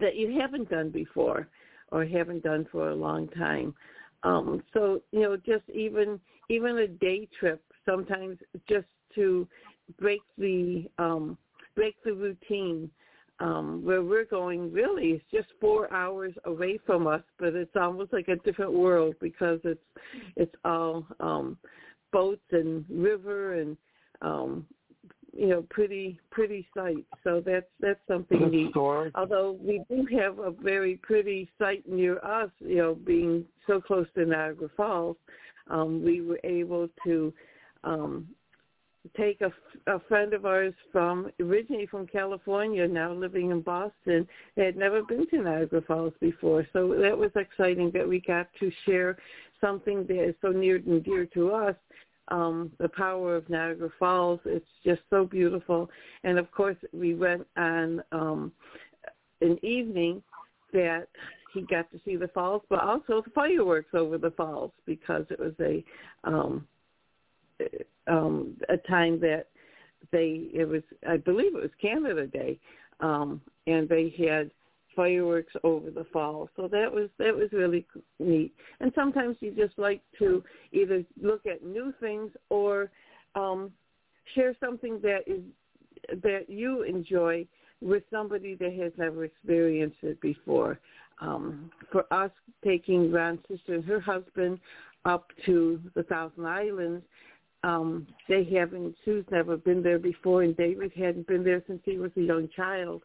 that 0.00 0.16
you 0.16 0.38
haven't 0.38 0.70
done 0.70 0.90
before 0.90 1.48
or 1.90 2.04
haven't 2.04 2.42
done 2.42 2.66
for 2.70 2.90
a 2.90 2.94
long 2.94 3.28
time. 3.28 3.74
Um, 4.22 4.62
so 4.74 5.00
you 5.12 5.20
know, 5.20 5.36
just 5.36 5.68
even 5.72 6.20
even 6.48 6.78
a 6.78 6.88
day 6.88 7.28
trip 7.38 7.62
sometimes 7.86 8.38
just 8.68 8.86
to 9.14 9.46
break 9.98 10.20
the 10.36 10.84
um, 10.98 11.38
break 11.74 11.96
the 12.04 12.12
routine 12.12 12.90
um, 13.40 13.84
where 13.84 14.02
we're 14.02 14.24
going 14.24 14.72
really 14.72 15.10
is 15.10 15.22
just 15.32 15.48
four 15.60 15.92
hours 15.92 16.34
away 16.44 16.78
from 16.84 17.06
us, 17.06 17.22
but 17.38 17.54
it's 17.54 17.76
almost 17.76 18.12
like 18.12 18.28
a 18.28 18.36
different 18.36 18.72
world 18.72 19.14
because 19.20 19.60
it's 19.64 19.80
it's 20.36 20.54
all 20.64 21.06
um, 21.20 21.56
boats 22.12 22.42
and 22.50 22.84
river 22.90 23.54
and 23.60 23.76
um, 24.22 24.66
you 25.32 25.48
know 25.48 25.62
pretty 25.70 26.18
pretty 26.30 26.66
sights. 26.76 27.06
So 27.24 27.42
that's 27.44 27.66
that's 27.80 28.00
something 28.08 28.50
neat. 28.50 28.66
Historic. 28.66 29.12
Although 29.16 29.58
we 29.62 29.82
do 29.90 30.06
have 30.18 30.38
a 30.38 30.50
very 30.50 30.96
pretty 30.96 31.48
site 31.58 31.88
near 31.88 32.18
us, 32.18 32.50
you 32.60 32.76
know, 32.76 32.94
being 32.94 33.44
so 33.66 33.80
close 33.80 34.06
to 34.14 34.24
Niagara 34.24 34.68
Falls, 34.76 35.16
um, 35.68 36.02
we 36.02 36.20
were 36.20 36.40
able 36.44 36.88
to 37.04 37.32
um, 37.84 38.26
take 39.16 39.40
a, 39.40 39.52
a 39.90 40.00
friend 40.00 40.34
of 40.34 40.44
ours 40.44 40.74
from 40.92 41.30
originally 41.40 41.86
from 41.86 42.06
California, 42.06 42.86
now 42.86 43.12
living 43.12 43.50
in 43.50 43.60
Boston. 43.60 44.26
Had 44.56 44.76
never 44.76 45.02
been 45.02 45.28
to 45.30 45.42
Niagara 45.42 45.82
Falls 45.82 46.12
before, 46.20 46.66
so 46.72 46.94
that 47.00 47.16
was 47.16 47.30
exciting 47.36 47.90
that 47.92 48.08
we 48.08 48.20
got 48.20 48.48
to 48.60 48.70
share 48.84 49.16
something 49.60 50.06
that 50.06 50.28
is 50.28 50.34
so 50.40 50.48
near 50.48 50.76
and 50.76 51.04
dear 51.04 51.26
to 51.26 51.52
us. 51.52 51.74
Um, 52.30 52.72
the 52.78 52.90
power 52.90 53.36
of 53.36 53.48
Niagara 53.48 53.90
Falls. 53.98 54.40
It's 54.44 54.66
just 54.84 55.00
so 55.08 55.24
beautiful. 55.24 55.88
And 56.24 56.38
of 56.38 56.50
course, 56.50 56.76
we 56.92 57.14
went 57.14 57.46
on 57.56 58.02
um, 58.12 58.52
an 59.40 59.58
evening 59.64 60.22
that 60.72 61.08
he 61.54 61.62
got 61.62 61.90
to 61.90 62.00
see 62.04 62.16
the 62.16 62.28
falls, 62.28 62.62
but 62.68 62.80
also 62.80 63.22
the 63.22 63.30
fireworks 63.30 63.94
over 63.94 64.18
the 64.18 64.30
falls 64.32 64.72
because 64.84 65.24
it 65.30 65.38
was 65.38 65.54
a 65.60 65.82
um, 66.24 66.66
um, 68.06 68.56
a 68.68 68.76
time 68.76 69.18
that 69.20 69.46
they 70.12 70.48
it 70.52 70.68
was 70.68 70.82
I 71.08 71.16
believe 71.16 71.54
it 71.54 71.62
was 71.62 71.70
Canada 71.80 72.26
Day, 72.26 72.58
um, 73.00 73.40
and 73.66 73.88
they 73.88 74.14
had 74.18 74.50
fireworks 74.98 75.52
over 75.62 75.92
the 75.92 76.04
falls. 76.12 76.48
So 76.56 76.66
that 76.66 76.92
was 76.92 77.08
that 77.18 77.32
was 77.32 77.50
really 77.52 77.86
neat. 78.18 78.52
And 78.80 78.90
sometimes 78.96 79.36
you 79.38 79.52
just 79.52 79.78
like 79.78 80.02
to 80.18 80.42
either 80.72 81.04
look 81.22 81.46
at 81.46 81.64
new 81.64 81.94
things 82.00 82.32
or 82.48 82.90
um, 83.36 83.70
share 84.34 84.56
something 84.58 84.98
that 85.02 85.20
is 85.28 85.42
that 86.24 86.46
you 86.48 86.82
enjoy 86.82 87.46
with 87.80 88.02
somebody 88.10 88.56
that 88.56 88.74
has 88.74 88.90
never 88.98 89.22
experienced 89.24 89.98
it 90.02 90.20
before. 90.20 90.80
Um, 91.20 91.70
for 91.92 92.12
us, 92.12 92.32
taking 92.64 93.12
Ron's 93.12 93.38
sister 93.48 93.74
and 93.74 93.84
her 93.84 94.00
husband 94.00 94.58
up 95.04 95.26
to 95.46 95.80
the 95.94 96.02
Thousand 96.02 96.44
Islands, 96.44 97.04
um, 97.62 98.06
they 98.28 98.44
haven't, 98.44 98.96
Sue's 99.04 99.24
never 99.30 99.56
been 99.56 99.82
there 99.82 99.98
before, 99.98 100.42
and 100.42 100.56
David 100.56 100.92
hadn't 100.96 101.28
been 101.28 101.44
there 101.44 101.62
since 101.68 101.80
he 101.84 101.98
was 101.98 102.10
a 102.16 102.20
young 102.20 102.48
child. 102.54 103.02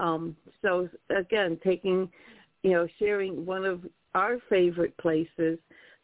Um, 0.00 0.34
so 0.62 0.88
again, 1.14 1.58
taking, 1.62 2.08
you 2.62 2.70
know, 2.72 2.88
sharing 2.98 3.44
one 3.44 3.64
of 3.66 3.84
our 4.14 4.38
favorite 4.48 4.96
places 4.96 5.58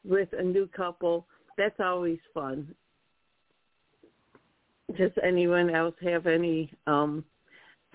with 0.05 0.29
a 0.39 0.43
new 0.43 0.69
couple, 0.69 1.27
that's 1.57 1.81
always 1.81 2.19
fun. 2.35 2.75
Does 4.97 5.11
anyone 5.25 5.71
else 5.71 5.95
have 6.03 6.27
any 6.27 6.71
um, 6.87 7.25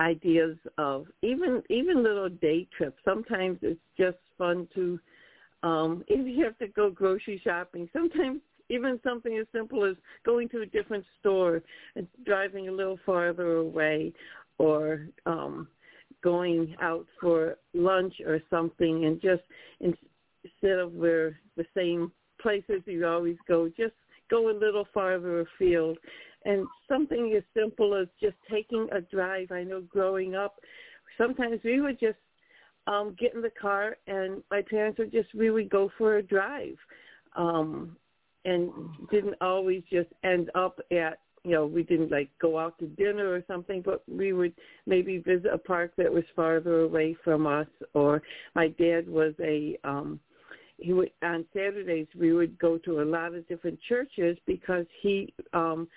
ideas 0.00 0.58
of 0.76 1.06
even 1.22 1.62
even 1.70 2.02
little 2.02 2.28
day 2.28 2.66
trips? 2.76 2.98
Sometimes 3.04 3.58
it's 3.62 3.80
just 3.96 4.18
fun 4.36 4.68
to 4.74 4.98
um, 5.62 6.04
if 6.08 6.26
you 6.26 6.44
have 6.44 6.58
to 6.58 6.66
go 6.66 6.90
grocery 6.90 7.40
shopping. 7.42 7.88
Sometimes 7.92 8.40
even 8.68 8.98
something 9.04 9.38
as 9.38 9.46
simple 9.52 9.84
as 9.84 9.96
going 10.24 10.48
to 10.48 10.62
a 10.62 10.66
different 10.66 11.04
store 11.20 11.62
and 11.94 12.06
driving 12.26 12.68
a 12.68 12.72
little 12.72 12.98
farther 13.06 13.56
away 13.56 14.12
or 14.58 15.06
um 15.26 15.68
going 16.22 16.74
out 16.80 17.06
for 17.20 17.56
lunch 17.74 18.14
or 18.26 18.40
something 18.48 19.04
and 19.04 19.20
just 19.20 19.42
instead 19.80 20.78
of 20.78 20.92
where 20.92 21.38
the 21.56 21.64
same 21.76 22.12
places 22.40 22.82
you 22.86 23.06
always 23.06 23.36
go 23.46 23.68
just 23.68 23.94
go 24.32 24.50
a 24.50 24.58
little 24.58 24.86
farther 24.92 25.40
afield. 25.40 25.98
And 26.44 26.66
something 26.88 27.34
as 27.36 27.44
simple 27.54 27.94
as 27.94 28.08
just 28.20 28.36
taking 28.50 28.88
a 28.90 29.00
drive. 29.00 29.52
I 29.52 29.62
know 29.62 29.82
growing 29.82 30.34
up 30.34 30.56
sometimes 31.18 31.60
we 31.62 31.80
would 31.80 32.00
just 32.00 32.18
um 32.88 33.14
get 33.20 33.34
in 33.34 33.42
the 33.42 33.50
car 33.60 33.96
and 34.08 34.42
my 34.50 34.62
parents 34.68 34.98
would 34.98 35.12
just 35.12 35.32
we 35.34 35.50
would 35.50 35.70
go 35.70 35.90
for 35.98 36.16
a 36.16 36.22
drive. 36.22 36.76
Um 37.36 37.96
and 38.44 38.70
didn't 39.12 39.36
always 39.40 39.84
just 39.88 40.08
end 40.24 40.50
up 40.56 40.80
at 40.90 41.18
you 41.44 41.50
know 41.52 41.66
we 41.66 41.82
didn't 41.82 42.10
like 42.10 42.30
go 42.40 42.58
out 42.58 42.78
to 42.78 42.86
dinner 42.86 43.32
or 43.32 43.42
something 43.46 43.82
but 43.84 44.02
we 44.08 44.32
would 44.32 44.54
maybe 44.86 45.18
visit 45.18 45.52
a 45.52 45.58
park 45.58 45.92
that 45.96 46.12
was 46.12 46.24
farther 46.36 46.80
away 46.80 47.16
from 47.24 47.46
us. 47.46 47.66
Or 47.94 48.22
my 48.54 48.68
dad 48.68 49.08
was 49.08 49.34
a 49.40 49.78
um 49.84 50.20
he 50.78 50.92
would 50.92 51.10
on 51.22 51.44
saturdays 51.52 52.06
we 52.18 52.32
would 52.32 52.58
go 52.58 52.78
to 52.78 53.02
a 53.02 53.04
lot 53.04 53.34
of 53.34 53.46
different 53.48 53.78
churches 53.88 54.36
because 54.46 54.86
he 55.00 55.32
um 55.52 55.88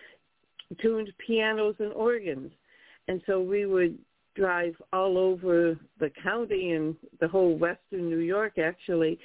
tuned 0.82 1.12
pianos 1.26 1.76
and 1.80 1.94
organs. 1.94 2.52
And 3.08 3.22
so 3.28 3.40
we 3.40 3.68
would 3.68 4.00
drive 4.36 4.76
all 4.92 5.18
over 5.18 5.78
the 6.00 6.12
county 6.22 6.72
and 6.72 6.96
the 7.20 7.28
whole 7.28 7.56
western 7.58 8.10
new 8.10 8.18
york 8.18 8.58
actually 8.58 9.18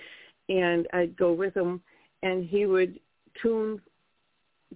and 0.49 0.87
i'd 0.93 1.17
go 1.17 1.33
with 1.33 1.53
him 1.57 1.81
and 2.23 2.49
he 2.49 2.65
would 2.65 3.01
tune 3.43 3.81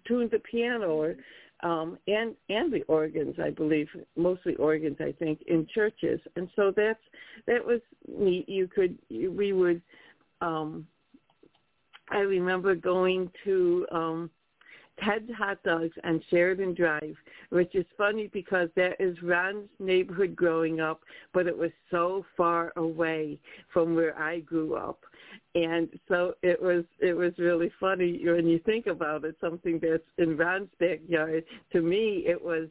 tune 0.07 0.29
the 0.31 0.39
piano 0.41 0.89
or 0.89 1.15
um 1.63 1.99
and 2.07 2.35
and 2.49 2.73
the 2.73 2.83
organs 2.83 3.37
i 3.43 3.51
believe 3.51 3.89
mostly 4.17 4.55
organs 4.57 4.97
i 5.01 5.13
think 5.13 5.41
in 5.47 5.67
churches. 5.75 6.21
And 6.37 6.49
so 6.57 6.73
that's 6.75 7.01
that 7.47 7.65
was 7.65 7.81
neat. 8.09 8.49
You 8.49 8.69
could 8.69 8.99
we 9.11 9.53
would 9.53 9.81
um 10.41 10.87
i 12.11 12.19
remember 12.19 12.75
going 12.75 13.31
to 13.45 13.87
um 13.93 14.31
Ted's 15.03 15.31
Hot 15.37 15.61
Dogs 15.65 15.95
on 16.05 16.23
Sheridan 16.31 16.75
Drive, 16.75 17.17
which 17.51 17.75
is 17.75 17.85
funny 17.99 18.31
because 18.33 18.69
that 18.77 19.01
is 19.01 19.21
Ron's 19.23 19.69
neighborhood 19.81 20.37
growing 20.37 20.81
up, 20.81 21.01
but 21.33 21.49
it 21.49 21.57
was 21.57 21.73
so 21.91 22.25
far 22.37 22.73
away 22.77 23.41
from 23.73 23.97
where 23.97 24.17
I 24.17 24.39
grew 24.41 24.75
up 24.75 25.01
and 25.55 25.89
so 26.09 26.35
it 26.43 26.61
was 26.61 26.85
it 27.01 27.13
was 27.13 27.33
really 27.39 27.71
funny 27.79 28.21
when 28.25 28.47
you 28.47 28.59
think 28.61 28.87
about 28.87 29.25
it 29.25 29.37
something 29.41 29.79
that's 29.81 30.03
in 30.19 30.37
ron's 30.37 30.69
backyard 30.81 31.45
to 31.73 31.81
me 31.81 32.25
it 32.27 32.43
was 32.43 32.69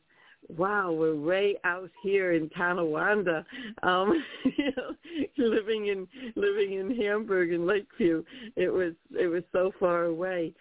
wow 0.49 0.91
we're 0.91 1.15
way 1.15 1.55
out 1.63 1.89
here 2.01 2.33
in 2.33 2.49
tonawanda 2.49 3.45
um 3.83 4.21
you 4.57 4.71
know 4.75 4.93
living 5.37 5.87
in 5.87 6.07
living 6.35 6.73
in 6.73 6.95
hamburg 6.95 7.53
and 7.53 7.65
lakeview 7.65 8.23
it 8.57 8.67
was 8.67 8.93
it 9.11 9.27
was 9.27 9.43
so 9.53 9.71
far 9.79 10.05
away 10.05 10.53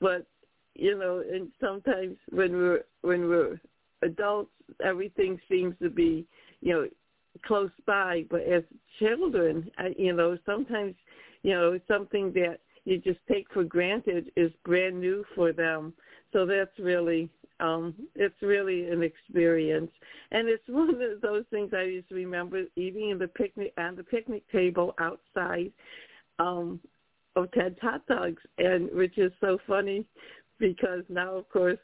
but 0.00 0.26
you 0.74 0.98
know, 0.98 1.22
and 1.30 1.50
sometimes 1.60 2.16
when 2.30 2.52
we're 2.52 2.84
when 3.02 3.28
we're 3.28 3.60
adults, 4.02 4.50
everything 4.84 5.38
seems 5.48 5.74
to 5.82 5.90
be, 5.90 6.26
you 6.60 6.72
know, 6.72 6.88
close 7.44 7.70
by. 7.86 8.24
But 8.30 8.42
as 8.42 8.62
children, 8.98 9.70
you 9.98 10.12
know, 10.12 10.38
sometimes, 10.46 10.94
you 11.42 11.52
know, 11.52 11.78
something 11.88 12.32
that 12.34 12.58
you 12.84 12.98
just 12.98 13.20
take 13.30 13.46
for 13.52 13.64
granted 13.64 14.30
is 14.36 14.52
brand 14.64 15.00
new 15.00 15.24
for 15.34 15.52
them. 15.52 15.92
So 16.32 16.46
that's 16.46 16.76
really 16.78 17.28
um 17.60 17.94
it's 18.14 18.40
really 18.42 18.88
an 18.88 19.02
experience. 19.02 19.90
And 20.30 20.48
it's 20.48 20.62
one 20.68 20.90
of 20.90 21.20
those 21.20 21.44
things 21.50 21.72
i 21.76 21.82
used 21.82 22.08
to 22.08 22.14
remember 22.14 22.62
eating 22.76 23.10
in 23.10 23.18
the 23.18 23.28
picnic 23.28 23.72
on 23.78 23.96
the 23.96 24.04
picnic 24.04 24.42
table 24.50 24.94
outside 24.98 25.72
um 26.38 26.80
of 27.36 27.50
ted's 27.52 27.78
hot 27.80 28.06
dogs. 28.06 28.42
And 28.58 28.90
which 28.92 29.18
is 29.18 29.32
so 29.40 29.58
funny 29.66 30.04
because 30.58 31.04
now 31.08 31.34
of 31.36 31.48
course 31.48 31.78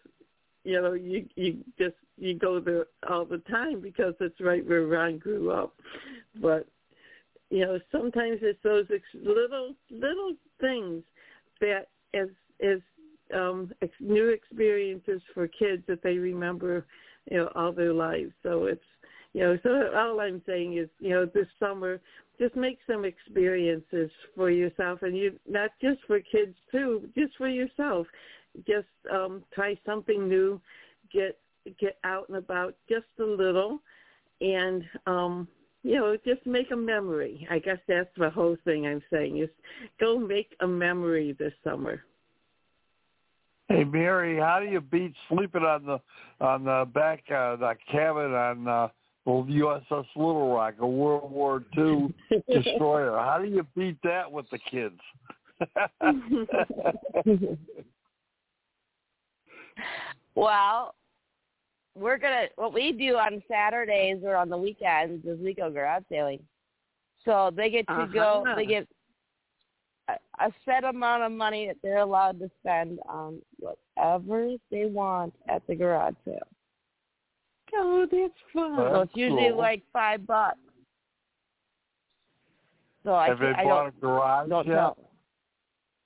you 0.65 0.81
know 0.81 0.95
you 0.95 1.27
you 1.37 1.59
just 1.79 1.97
you 2.17 2.35
go 2.35 2.59
there 2.59 2.87
all 3.09 3.25
the 3.25 3.39
time 3.39 3.81
because 3.81 4.15
it's 4.21 4.41
right 4.41 4.67
where 4.67 4.87
ron 4.87 5.19
grew 5.19 5.51
up. 5.51 5.75
But 6.41 6.67
you 7.51 7.65
know 7.65 7.79
sometimes 7.91 8.39
it's 8.43 8.59
those 8.63 8.87
little 9.15 9.75
little 9.91 10.33
things 10.61 11.03
that 11.61 11.89
as 12.15 12.29
as 12.63 12.79
um 13.35 13.71
ex- 13.83 13.93
new 14.01 14.29
experiences 14.29 15.21
for 15.35 15.49
kids 15.49 15.83
that 15.87 16.03
they 16.03 16.19
remember 16.19 16.85
you 17.31 17.37
know 17.37 17.51
all 17.55 17.73
their 17.73 17.93
lives. 17.93 18.33
So 18.43 18.65
it's 18.65 18.81
you 19.33 19.43
know 19.43 19.59
so 19.63 19.91
all 19.95 20.21
i'm 20.21 20.43
saying 20.47 20.79
is 20.79 20.89
you 21.01 21.11
know 21.11 21.27
this 21.27 21.47
summer 21.61 22.01
just 22.39 22.55
make 22.57 22.79
some 22.87 23.05
experiences 23.05 24.11
for 24.35 24.51
yourself 24.51 25.03
and 25.03 25.17
you 25.17 25.39
not 25.49 25.71
just 25.83 26.01
for 26.07 26.21
kids 26.21 26.55
too 26.71 27.09
just 27.17 27.37
for 27.37 27.49
yourself. 27.49 28.07
Just 28.67 28.87
um 29.13 29.43
try 29.55 29.79
something 29.85 30.29
new 30.29 30.61
get 31.13 31.39
get 31.79 31.99
out 32.05 32.29
and 32.29 32.39
about 32.39 32.75
just 32.89 33.07
a 33.21 33.25
little 33.25 33.81
and 34.41 34.85
um 35.07 35.49
you 35.83 35.97
know 35.97 36.17
just 36.25 36.45
make 36.47 36.71
a 36.71 36.77
memory 36.77 37.47
i 37.51 37.59
guess 37.59 37.79
that's 37.87 38.09
the 38.17 38.31
whole 38.31 38.57
thing 38.65 38.87
i'm 38.87 39.03
saying 39.13 39.39
is 39.39 39.49
go 40.01 40.19
make 40.19 40.55
a 40.61 40.67
memory 40.67 41.37
this 41.39 41.53
summer 41.65 42.03
Hey 43.71 43.85
Mary, 43.85 44.39
how 44.39 44.61
do 44.61 44.67
you 44.67 44.81
beat 44.81 45.13
sleeping 45.29 45.63
on 45.63 45.85
the 45.85 46.01
on 46.43 46.65
the 46.65 46.89
back 46.95 47.23
uh, 47.29 47.55
the 47.57 47.75
cabin 47.93 48.33
on 48.33 48.67
uh, 48.67 48.89
the 49.27 49.31
USS 49.31 50.07
Little 50.17 50.55
Rock, 50.55 50.77
a 50.79 50.87
World 50.87 51.31
War 51.31 51.63
II 51.77 52.15
destroyer? 52.51 53.19
How 53.19 53.39
do 53.39 53.47
you 53.47 53.67
beat 53.77 53.99
that 54.05 54.33
with 54.33 54.47
the 54.49 54.59
kids? 54.59 54.99
Well, 60.39 60.95
we're 61.99 62.19
gonna 62.19 62.47
what 62.57 62.73
we 62.73 62.93
do 62.93 63.17
on 63.17 63.43
Saturdays 63.49 64.19
or 64.25 64.37
on 64.37 64.49
the 64.49 64.57
weekends 64.57 65.25
is 65.27 65.39
we 65.41 65.55
go 65.55 65.71
garage 65.71 66.03
sailing. 66.11 66.41
So 67.25 67.51
they 67.55 67.69
get 67.71 67.87
to 67.89 68.09
go. 68.13 68.43
Uh-huh. 68.47 68.55
They 68.57 68.67
get 68.67 68.87
a, 70.09 70.13
a 70.39 70.51
set 70.65 70.85
amount 70.85 71.25
of 71.25 71.33
money 71.33 71.67
that 71.67 71.77
they're 71.83 71.99
allowed 71.99 72.39
to 72.41 72.51
spend 72.61 72.99
on 73.09 73.41
whatever 73.59 74.51
they 74.71 74.87
want 74.87 75.35
at 75.49 75.67
the 75.67 75.75
garage 75.75 76.15
sale. 76.25 76.39
oh 77.75 78.07
that's 78.11 78.33
fun 78.53 78.77
Well, 78.77 78.93
So 78.95 79.01
it's 79.03 79.13
usually 79.17 79.49
cool. 79.51 79.59
like 79.59 79.83
five 79.93 80.27
bucks. 80.27 80.57
So 83.05 83.15
I 83.15 83.29
Have 83.29 83.39
they 83.39 83.47
can't, 83.47 83.59
I 83.59 83.65
bought 83.65 83.83
don't, 83.85 83.89
a 83.89 84.01
garage 84.01 84.49
don't 84.49 84.67
yet? 84.67 84.75
know. 84.75 84.97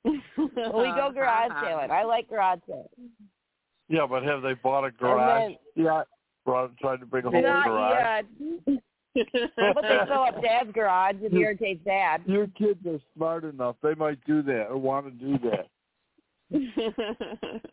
Well, 0.05 0.83
we 0.83 0.89
go 0.93 1.11
garage 1.15 1.53
sailing. 1.63 1.91
I 1.91 2.03
like 2.05 2.29
garage 2.29 2.59
sailing. 2.67 2.89
Yeah, 3.89 4.07
but 4.09 4.23
have 4.23 4.43
they 4.43 4.55
bought 4.55 4.85
a 4.85 4.91
garage 4.91 5.53
Yeah, 5.77 6.03
Brought, 6.45 6.77
tried 6.79 7.01
to 7.01 7.07
bring 7.07 7.25
a 7.25 7.31
whole 7.31 7.43
garage. 7.43 8.25
yet. 8.67 8.79
But 9.15 9.83
they 9.83 9.99
fill 10.09 10.23
up 10.23 10.41
Dad's 10.41 10.73
garage 10.73 11.17
and 11.23 11.35
irritates 11.35 11.85
Dad. 11.85 12.23
Your 12.25 12.47
kids 12.47 12.81
are 12.87 12.99
smart 13.15 13.45
enough; 13.45 13.77
they 13.83 13.95
might 13.95 14.19
do 14.25 14.41
that 14.45 14.69
or 14.71 14.79
want 14.79 15.05
to 15.07 15.11
do 15.11 15.39
that. 15.51 15.69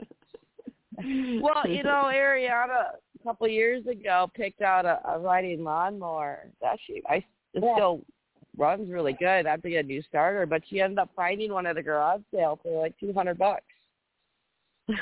Well, 1.41 1.65
you 1.67 1.83
know, 1.83 2.09
Ariana 2.13 2.95
a 3.19 3.23
couple 3.23 3.45
of 3.45 3.51
years 3.51 3.85
ago 3.87 4.29
picked 4.35 4.61
out 4.61 4.85
a, 4.85 4.99
a 5.07 5.19
riding 5.19 5.63
lawnmower. 5.63 6.49
That 6.61 6.77
she, 6.85 7.01
I 7.07 7.23
it 7.53 7.63
still 7.75 8.01
runs 8.57 8.89
really 8.91 9.13
good. 9.13 9.45
I 9.47 9.51
have 9.51 9.61
to 9.61 9.69
get 9.69 9.85
a 9.85 9.87
new 9.87 10.01
starter, 10.03 10.45
but 10.45 10.61
she 10.69 10.81
ended 10.81 10.99
up 10.99 11.09
finding 11.15 11.53
one 11.53 11.65
at 11.65 11.77
a 11.77 11.83
garage 11.83 12.21
sale 12.33 12.59
for 12.61 12.81
like 12.81 12.99
two 12.99 13.13
hundred 13.13 13.37
bucks. 13.37 13.63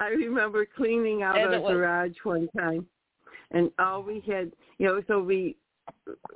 I 0.00 0.08
remember 0.08 0.66
cleaning 0.66 1.22
out 1.22 1.38
And 1.38 1.54
our 1.54 1.60
was- 1.60 1.72
garage 1.72 2.16
one 2.24 2.48
time, 2.56 2.86
and 3.50 3.70
all 3.78 4.02
we 4.02 4.20
had, 4.26 4.52
you 4.78 4.86
know, 4.86 5.02
so 5.06 5.20
we 5.20 5.56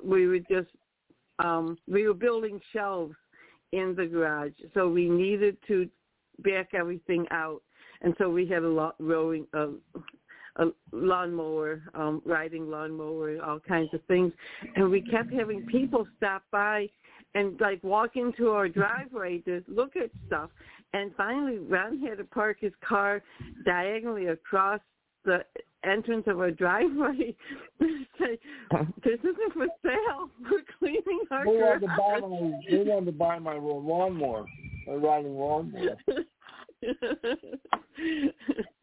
we 0.03 0.27
would 0.27 0.47
just 0.47 0.69
um 1.39 1.77
we 1.87 2.07
were 2.07 2.13
building 2.13 2.59
shelves 2.71 3.15
in 3.71 3.95
the 3.95 4.05
garage, 4.05 4.53
so 4.73 4.87
we 4.89 5.09
needed 5.09 5.57
to 5.67 5.89
back 6.39 6.69
everything 6.73 7.25
out, 7.31 7.61
and 8.01 8.13
so 8.17 8.29
we 8.29 8.45
had 8.47 8.63
a 8.63 8.67
lot 8.69 8.95
rowing 8.99 9.45
a, 9.53 9.69
a 10.57 10.65
lawnmower, 10.91 11.81
um, 11.95 12.21
riding 12.25 12.69
lawnmower, 12.69 13.41
all 13.43 13.59
kinds 13.59 13.89
of 13.93 14.01
things, 14.05 14.31
and 14.75 14.89
we 14.89 15.01
kept 15.01 15.31
having 15.33 15.65
people 15.65 16.07
stop 16.17 16.43
by 16.51 16.87
and 17.35 17.59
like 17.59 17.83
walk 17.83 18.15
into 18.15 18.49
our 18.51 18.69
driveway 18.69 19.39
to 19.39 19.63
look 19.67 19.95
at 19.95 20.09
stuff. 20.27 20.51
And 20.93 21.11
finally, 21.15 21.57
Ron 21.57 21.99
had 21.99 22.19
to 22.19 22.23
park 22.23 22.57
his 22.59 22.73
car 22.87 23.21
diagonally 23.65 24.27
across 24.27 24.79
the 25.25 25.43
entrance 25.83 26.25
of 26.27 26.39
our 26.39 26.51
driveway. 26.51 27.35
Say, 27.81 28.37
this 29.03 29.19
isn't 29.19 29.53
for 29.53 29.67
sale. 29.83 30.29
We're 30.49 30.61
cleaning 30.79 31.21
our 31.31 31.45
They 31.45 31.51
wanted 31.51 31.79
to 31.81 31.87
buy 31.87 32.19
my 32.19 32.51
they 32.69 32.83
wanted 32.83 33.05
to 33.07 33.11
buy 33.11 33.39
my 33.39 33.55
lawnmower, 33.55 34.45
my 34.87 34.93
riding 34.93 35.35
lawnmower. 35.35 35.97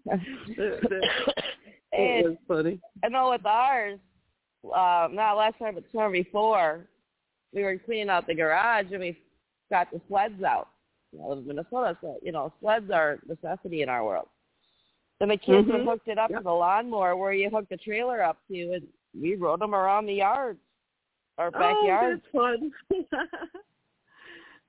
That- 0.06 0.20
that- 0.58 1.44
it 1.92 1.92
And 1.92 2.24
was 2.24 2.36
funny. 2.48 2.80
I 3.04 3.08
know 3.08 3.30
with 3.30 3.44
ours, 3.44 3.98
uh, 4.64 5.08
not 5.10 5.34
last 5.36 5.58
time, 5.58 5.74
but 5.74 5.84
the 5.84 5.90
summer 5.92 6.10
before, 6.10 6.86
we 7.52 7.62
were 7.62 7.76
cleaning 7.78 8.08
out 8.08 8.26
the 8.26 8.34
garage 8.34 8.86
and 8.90 9.00
we 9.00 9.18
got 9.70 9.90
the 9.90 10.00
sleds 10.08 10.42
out. 10.42 10.68
I 11.18 11.26
live 11.26 11.38
in 11.38 11.46
Minnesota, 11.46 11.96
so 12.00 12.18
you 12.22 12.32
know 12.32 12.52
sleds 12.60 12.90
are 12.90 13.12
a 13.12 13.28
necessity 13.28 13.82
in 13.82 13.88
our 13.88 14.04
world. 14.04 14.28
Then 15.18 15.28
the 15.28 15.36
kids 15.36 15.68
Mhm. 15.68 15.72
had 15.78 15.82
hooked 15.82 16.08
it 16.08 16.18
up 16.18 16.30
Yep. 16.30 16.40
to 16.40 16.44
the 16.44 16.52
lawnmower 16.52 17.16
where 17.16 17.32
you 17.32 17.50
hook 17.50 17.68
the 17.68 17.76
trailer 17.76 18.22
up 18.22 18.38
to, 18.48 18.72
and 18.74 18.88
we 19.14 19.34
rode 19.34 19.60
them 19.60 19.74
around 19.74 20.06
the 20.06 20.14
yard, 20.14 20.58
our 21.38 21.50
backyard, 21.50 22.22
Oh, 22.34 22.60
that's 22.90 23.10
fun. 23.10 23.18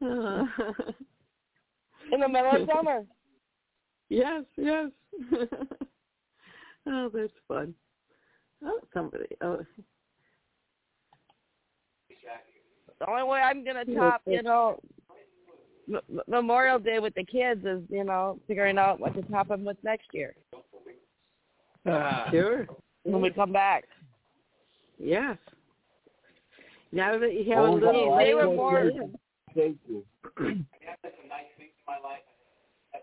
Uh, 0.03 0.47
in 2.11 2.19
the 2.21 2.27
middle 2.27 2.55
of 2.55 2.67
summer. 2.67 3.05
yes, 4.09 4.43
yes. 4.57 4.89
oh, 6.87 7.09
that's 7.09 7.31
fun. 7.47 7.75
Oh, 8.63 8.79
somebody. 8.95 9.27
Oh, 9.41 9.63
The 12.97 13.09
only 13.09 13.23
way 13.23 13.41
I'm 13.41 13.63
gonna 13.63 13.85
top, 13.85 14.23
you 14.25 14.41
know, 14.41 14.79
M- 15.91 15.99
M- 16.09 16.21
Memorial 16.27 16.79
Day 16.79 16.99
with 16.99 17.13
the 17.15 17.23
kids 17.23 17.65
is, 17.65 17.81
you 17.89 18.03
know, 18.03 18.39
figuring 18.47 18.77
out 18.77 18.99
what 18.99 19.13
to 19.15 19.21
top 19.23 19.49
them 19.49 19.63
with 19.65 19.77
next 19.83 20.07
year 20.13 20.33
sure. 22.31 22.67
when 23.03 23.21
we 23.21 23.29
come 23.31 23.51
back. 23.51 23.85
Yes. 24.97 25.37
Now 26.91 27.17
that 27.17 27.33
you 27.33 27.51
have 27.51 27.63
Oh, 27.63 27.73
a 27.73 27.75
little, 27.75 28.17
they 28.17 28.33
were 28.33 28.45
more- 28.45 28.91
Thank 29.55 29.77
you. 29.89 30.05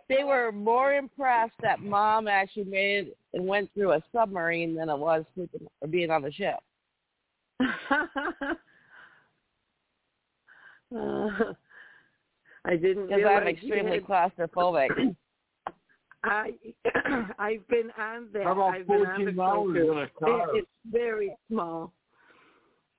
They 0.08 0.24
were 0.24 0.50
more 0.52 0.94
impressed 0.94 1.52
that 1.60 1.80
mom 1.82 2.28
actually 2.28 2.64
made 2.64 3.08
it 3.08 3.16
and 3.34 3.46
went 3.46 3.70
through 3.74 3.92
a 3.92 4.02
submarine 4.12 4.74
than 4.74 4.88
it 4.88 4.96
was 4.96 5.24
sleeping 5.34 5.66
or 5.82 5.88
being 5.88 6.10
on 6.10 6.22
the 6.22 6.32
ship. 6.32 6.56
uh, 10.96 11.52
I 12.68 12.76
didn't 12.76 13.06
Because 13.06 13.16
realize 13.18 13.38
I'm 13.42 13.48
extremely 13.48 13.92
had- 13.92 14.04
claustrophobic. 14.04 15.16
I 16.24 16.52
I've 17.38 17.66
been 17.68 17.90
on 17.98 18.28
that. 18.32 18.44
How 18.44 18.52
about 18.52 18.74
I've 18.74 18.86
been 18.86 19.06
on 19.06 19.24
the 19.24 19.32
14 19.32 19.40
hours 19.40 19.76
in 19.76 19.98
a 19.98 20.08
car? 20.18 20.56
It, 20.56 20.58
it's 20.58 20.68
very 20.90 21.34
small. 21.48 21.92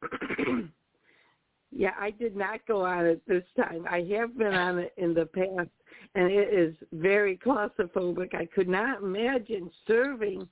yeah, 1.71 1.91
I 1.99 2.11
did 2.11 2.35
not 2.35 2.65
go 2.67 2.83
on 2.85 3.05
it 3.05 3.21
this 3.27 3.43
time. 3.57 3.85
I 3.89 4.07
have 4.17 4.37
been 4.37 4.53
on 4.53 4.79
it 4.79 4.93
in 4.97 5.13
the 5.13 5.25
past, 5.25 5.69
and 6.15 6.31
it 6.31 6.53
is 6.53 6.73
very 6.93 7.37
claustrophobic. 7.37 8.33
I 8.33 8.45
could 8.45 8.69
not 8.69 9.03
imagine 9.03 9.69
serving, 9.85 10.47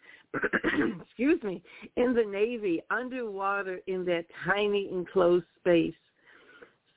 excuse 1.02 1.42
me, 1.44 1.64
in 1.96 2.14
the 2.14 2.26
Navy 2.26 2.84
underwater 2.92 3.80
in 3.88 4.04
that 4.06 4.26
tiny 4.46 4.90
enclosed 4.92 5.46
space. 5.60 5.96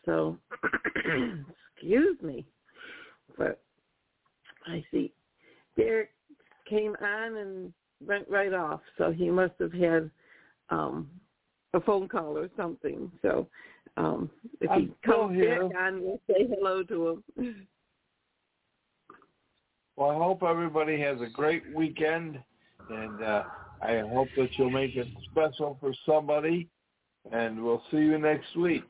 So, 0.04 0.36
excuse 1.80 2.20
me, 2.22 2.44
but 3.38 3.60
I 4.66 4.84
see. 4.90 5.12
Derek 5.76 6.10
came 6.68 6.94
on 7.02 7.36
and 7.36 7.72
went 8.04 8.28
right 8.28 8.52
off, 8.52 8.80
so 8.98 9.10
he 9.10 9.30
must 9.30 9.54
have 9.60 9.72
had 9.72 10.10
um 10.70 11.08
a 11.74 11.80
phone 11.80 12.08
call 12.08 12.36
or 12.36 12.48
something. 12.56 13.10
So 13.22 13.48
um 13.96 14.30
if 14.60 14.70
I'm 14.70 14.80
he 14.80 14.92
comes 15.04 15.36
here. 15.36 15.68
back 15.68 15.80
on, 15.80 16.02
we'll 16.02 16.20
say 16.28 16.46
hello 16.48 16.82
to 16.84 17.22
him. 17.36 17.66
Well, 19.96 20.10
I 20.12 20.14
hope 20.14 20.42
everybody 20.42 20.98
has 21.00 21.20
a 21.20 21.26
great 21.26 21.62
weekend, 21.74 22.38
and 22.88 23.22
uh, 23.22 23.42
I 23.82 23.98
hope 23.98 24.28
that 24.38 24.48
you'll 24.56 24.70
make 24.70 24.96
it 24.96 25.06
special 25.30 25.76
for 25.78 25.92
somebody. 26.06 26.68
And 27.30 27.62
we'll 27.62 27.82
see 27.90 27.98
you 27.98 28.16
next 28.16 28.56
week. 28.56 28.88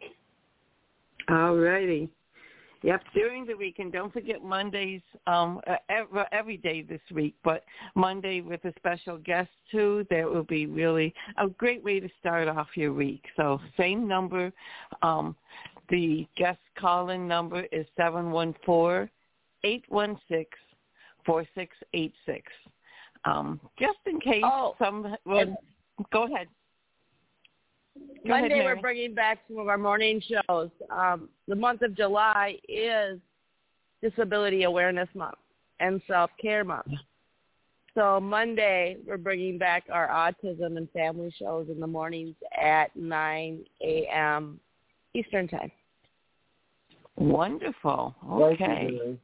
All 1.28 1.56
righty. 1.56 2.08
Yep, 2.82 3.02
during 3.14 3.44
the 3.44 3.54
week, 3.54 3.78
and 3.78 3.92
don't 3.92 4.10
forget 4.12 4.42
Mondays, 4.42 5.02
um, 5.26 5.60
every, 5.90 6.22
every 6.32 6.56
day 6.56 6.80
this 6.80 7.00
week, 7.12 7.34
but 7.44 7.62
Monday 7.94 8.40
with 8.40 8.64
a 8.64 8.72
special 8.78 9.18
guest 9.18 9.50
too. 9.70 10.06
That 10.08 10.24
will 10.24 10.44
be 10.44 10.64
really 10.64 11.12
a 11.36 11.48
great 11.48 11.84
way 11.84 12.00
to 12.00 12.08
start 12.20 12.48
off 12.48 12.68
your 12.76 12.94
week. 12.94 13.22
So 13.36 13.60
same 13.76 14.08
number. 14.08 14.50
Um, 15.02 15.36
the 15.90 16.26
guest 16.36 16.58
call-in 16.78 17.28
number 17.28 17.64
is 17.70 17.84
seven 17.98 18.30
one 18.30 18.54
four 18.64 19.10
eight 19.64 19.84
one 19.90 20.18
six 20.28 20.50
four 21.26 21.44
six 21.54 21.76
eight 21.92 22.14
six. 22.24 22.50
Um, 23.26 23.60
just 23.78 23.98
in 24.06 24.20
case 24.20 24.42
Oh, 24.42 24.74
some. 24.78 25.14
Well, 25.26 25.38
and- 25.40 25.56
go 26.12 26.24
ahead. 26.32 26.48
Go 28.26 28.30
Monday 28.30 28.48
Mary. 28.58 28.64
we're 28.74 28.80
bringing 28.80 29.14
back 29.14 29.38
some 29.48 29.58
of 29.58 29.68
our 29.68 29.78
morning 29.78 30.20
shows. 30.28 30.70
Um, 30.90 31.28
the 31.48 31.54
month 31.54 31.82
of 31.82 31.96
July 31.96 32.56
is 32.68 33.18
Disability 34.02 34.64
Awareness 34.64 35.08
Month 35.14 35.38
and 35.80 36.02
Self 36.06 36.30
Care 36.40 36.64
Month. 36.64 36.88
So 37.94 38.20
Monday 38.20 38.96
we're 39.06 39.16
bringing 39.16 39.58
back 39.58 39.84
our 39.90 40.08
autism 40.08 40.76
and 40.76 40.88
family 40.90 41.32
shows 41.38 41.68
in 41.70 41.80
the 41.80 41.86
mornings 41.86 42.36
at 42.60 42.94
9 42.94 43.64
a.m. 43.82 44.60
Eastern 45.14 45.48
Time. 45.48 45.72
Wonderful. 47.16 48.14
Thank 48.22 48.60
you, 48.60 48.66
Okay. 48.66 48.90
Mary. 48.92 49.20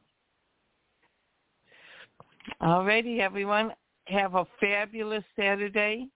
Alrighty, 2.61 3.19
everyone. 3.19 3.73
Have 4.05 4.35
a 4.35 4.45
fabulous 4.59 5.23
Saturday. 5.35 6.07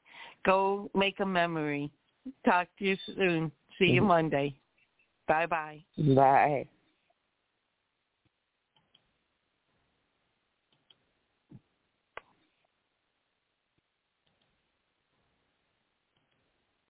Go 0.45 0.89
make 0.95 1.19
a 1.19 1.25
memory. 1.25 1.91
Talk 2.45 2.67
to 2.79 2.85
you 2.85 2.97
soon. 3.05 3.51
See 3.79 3.85
you 3.85 4.01
mm-hmm. 4.01 4.07
Monday. 4.07 4.55
Bye 5.27 5.45
bye. 5.45 5.83
Bye. 5.97 6.65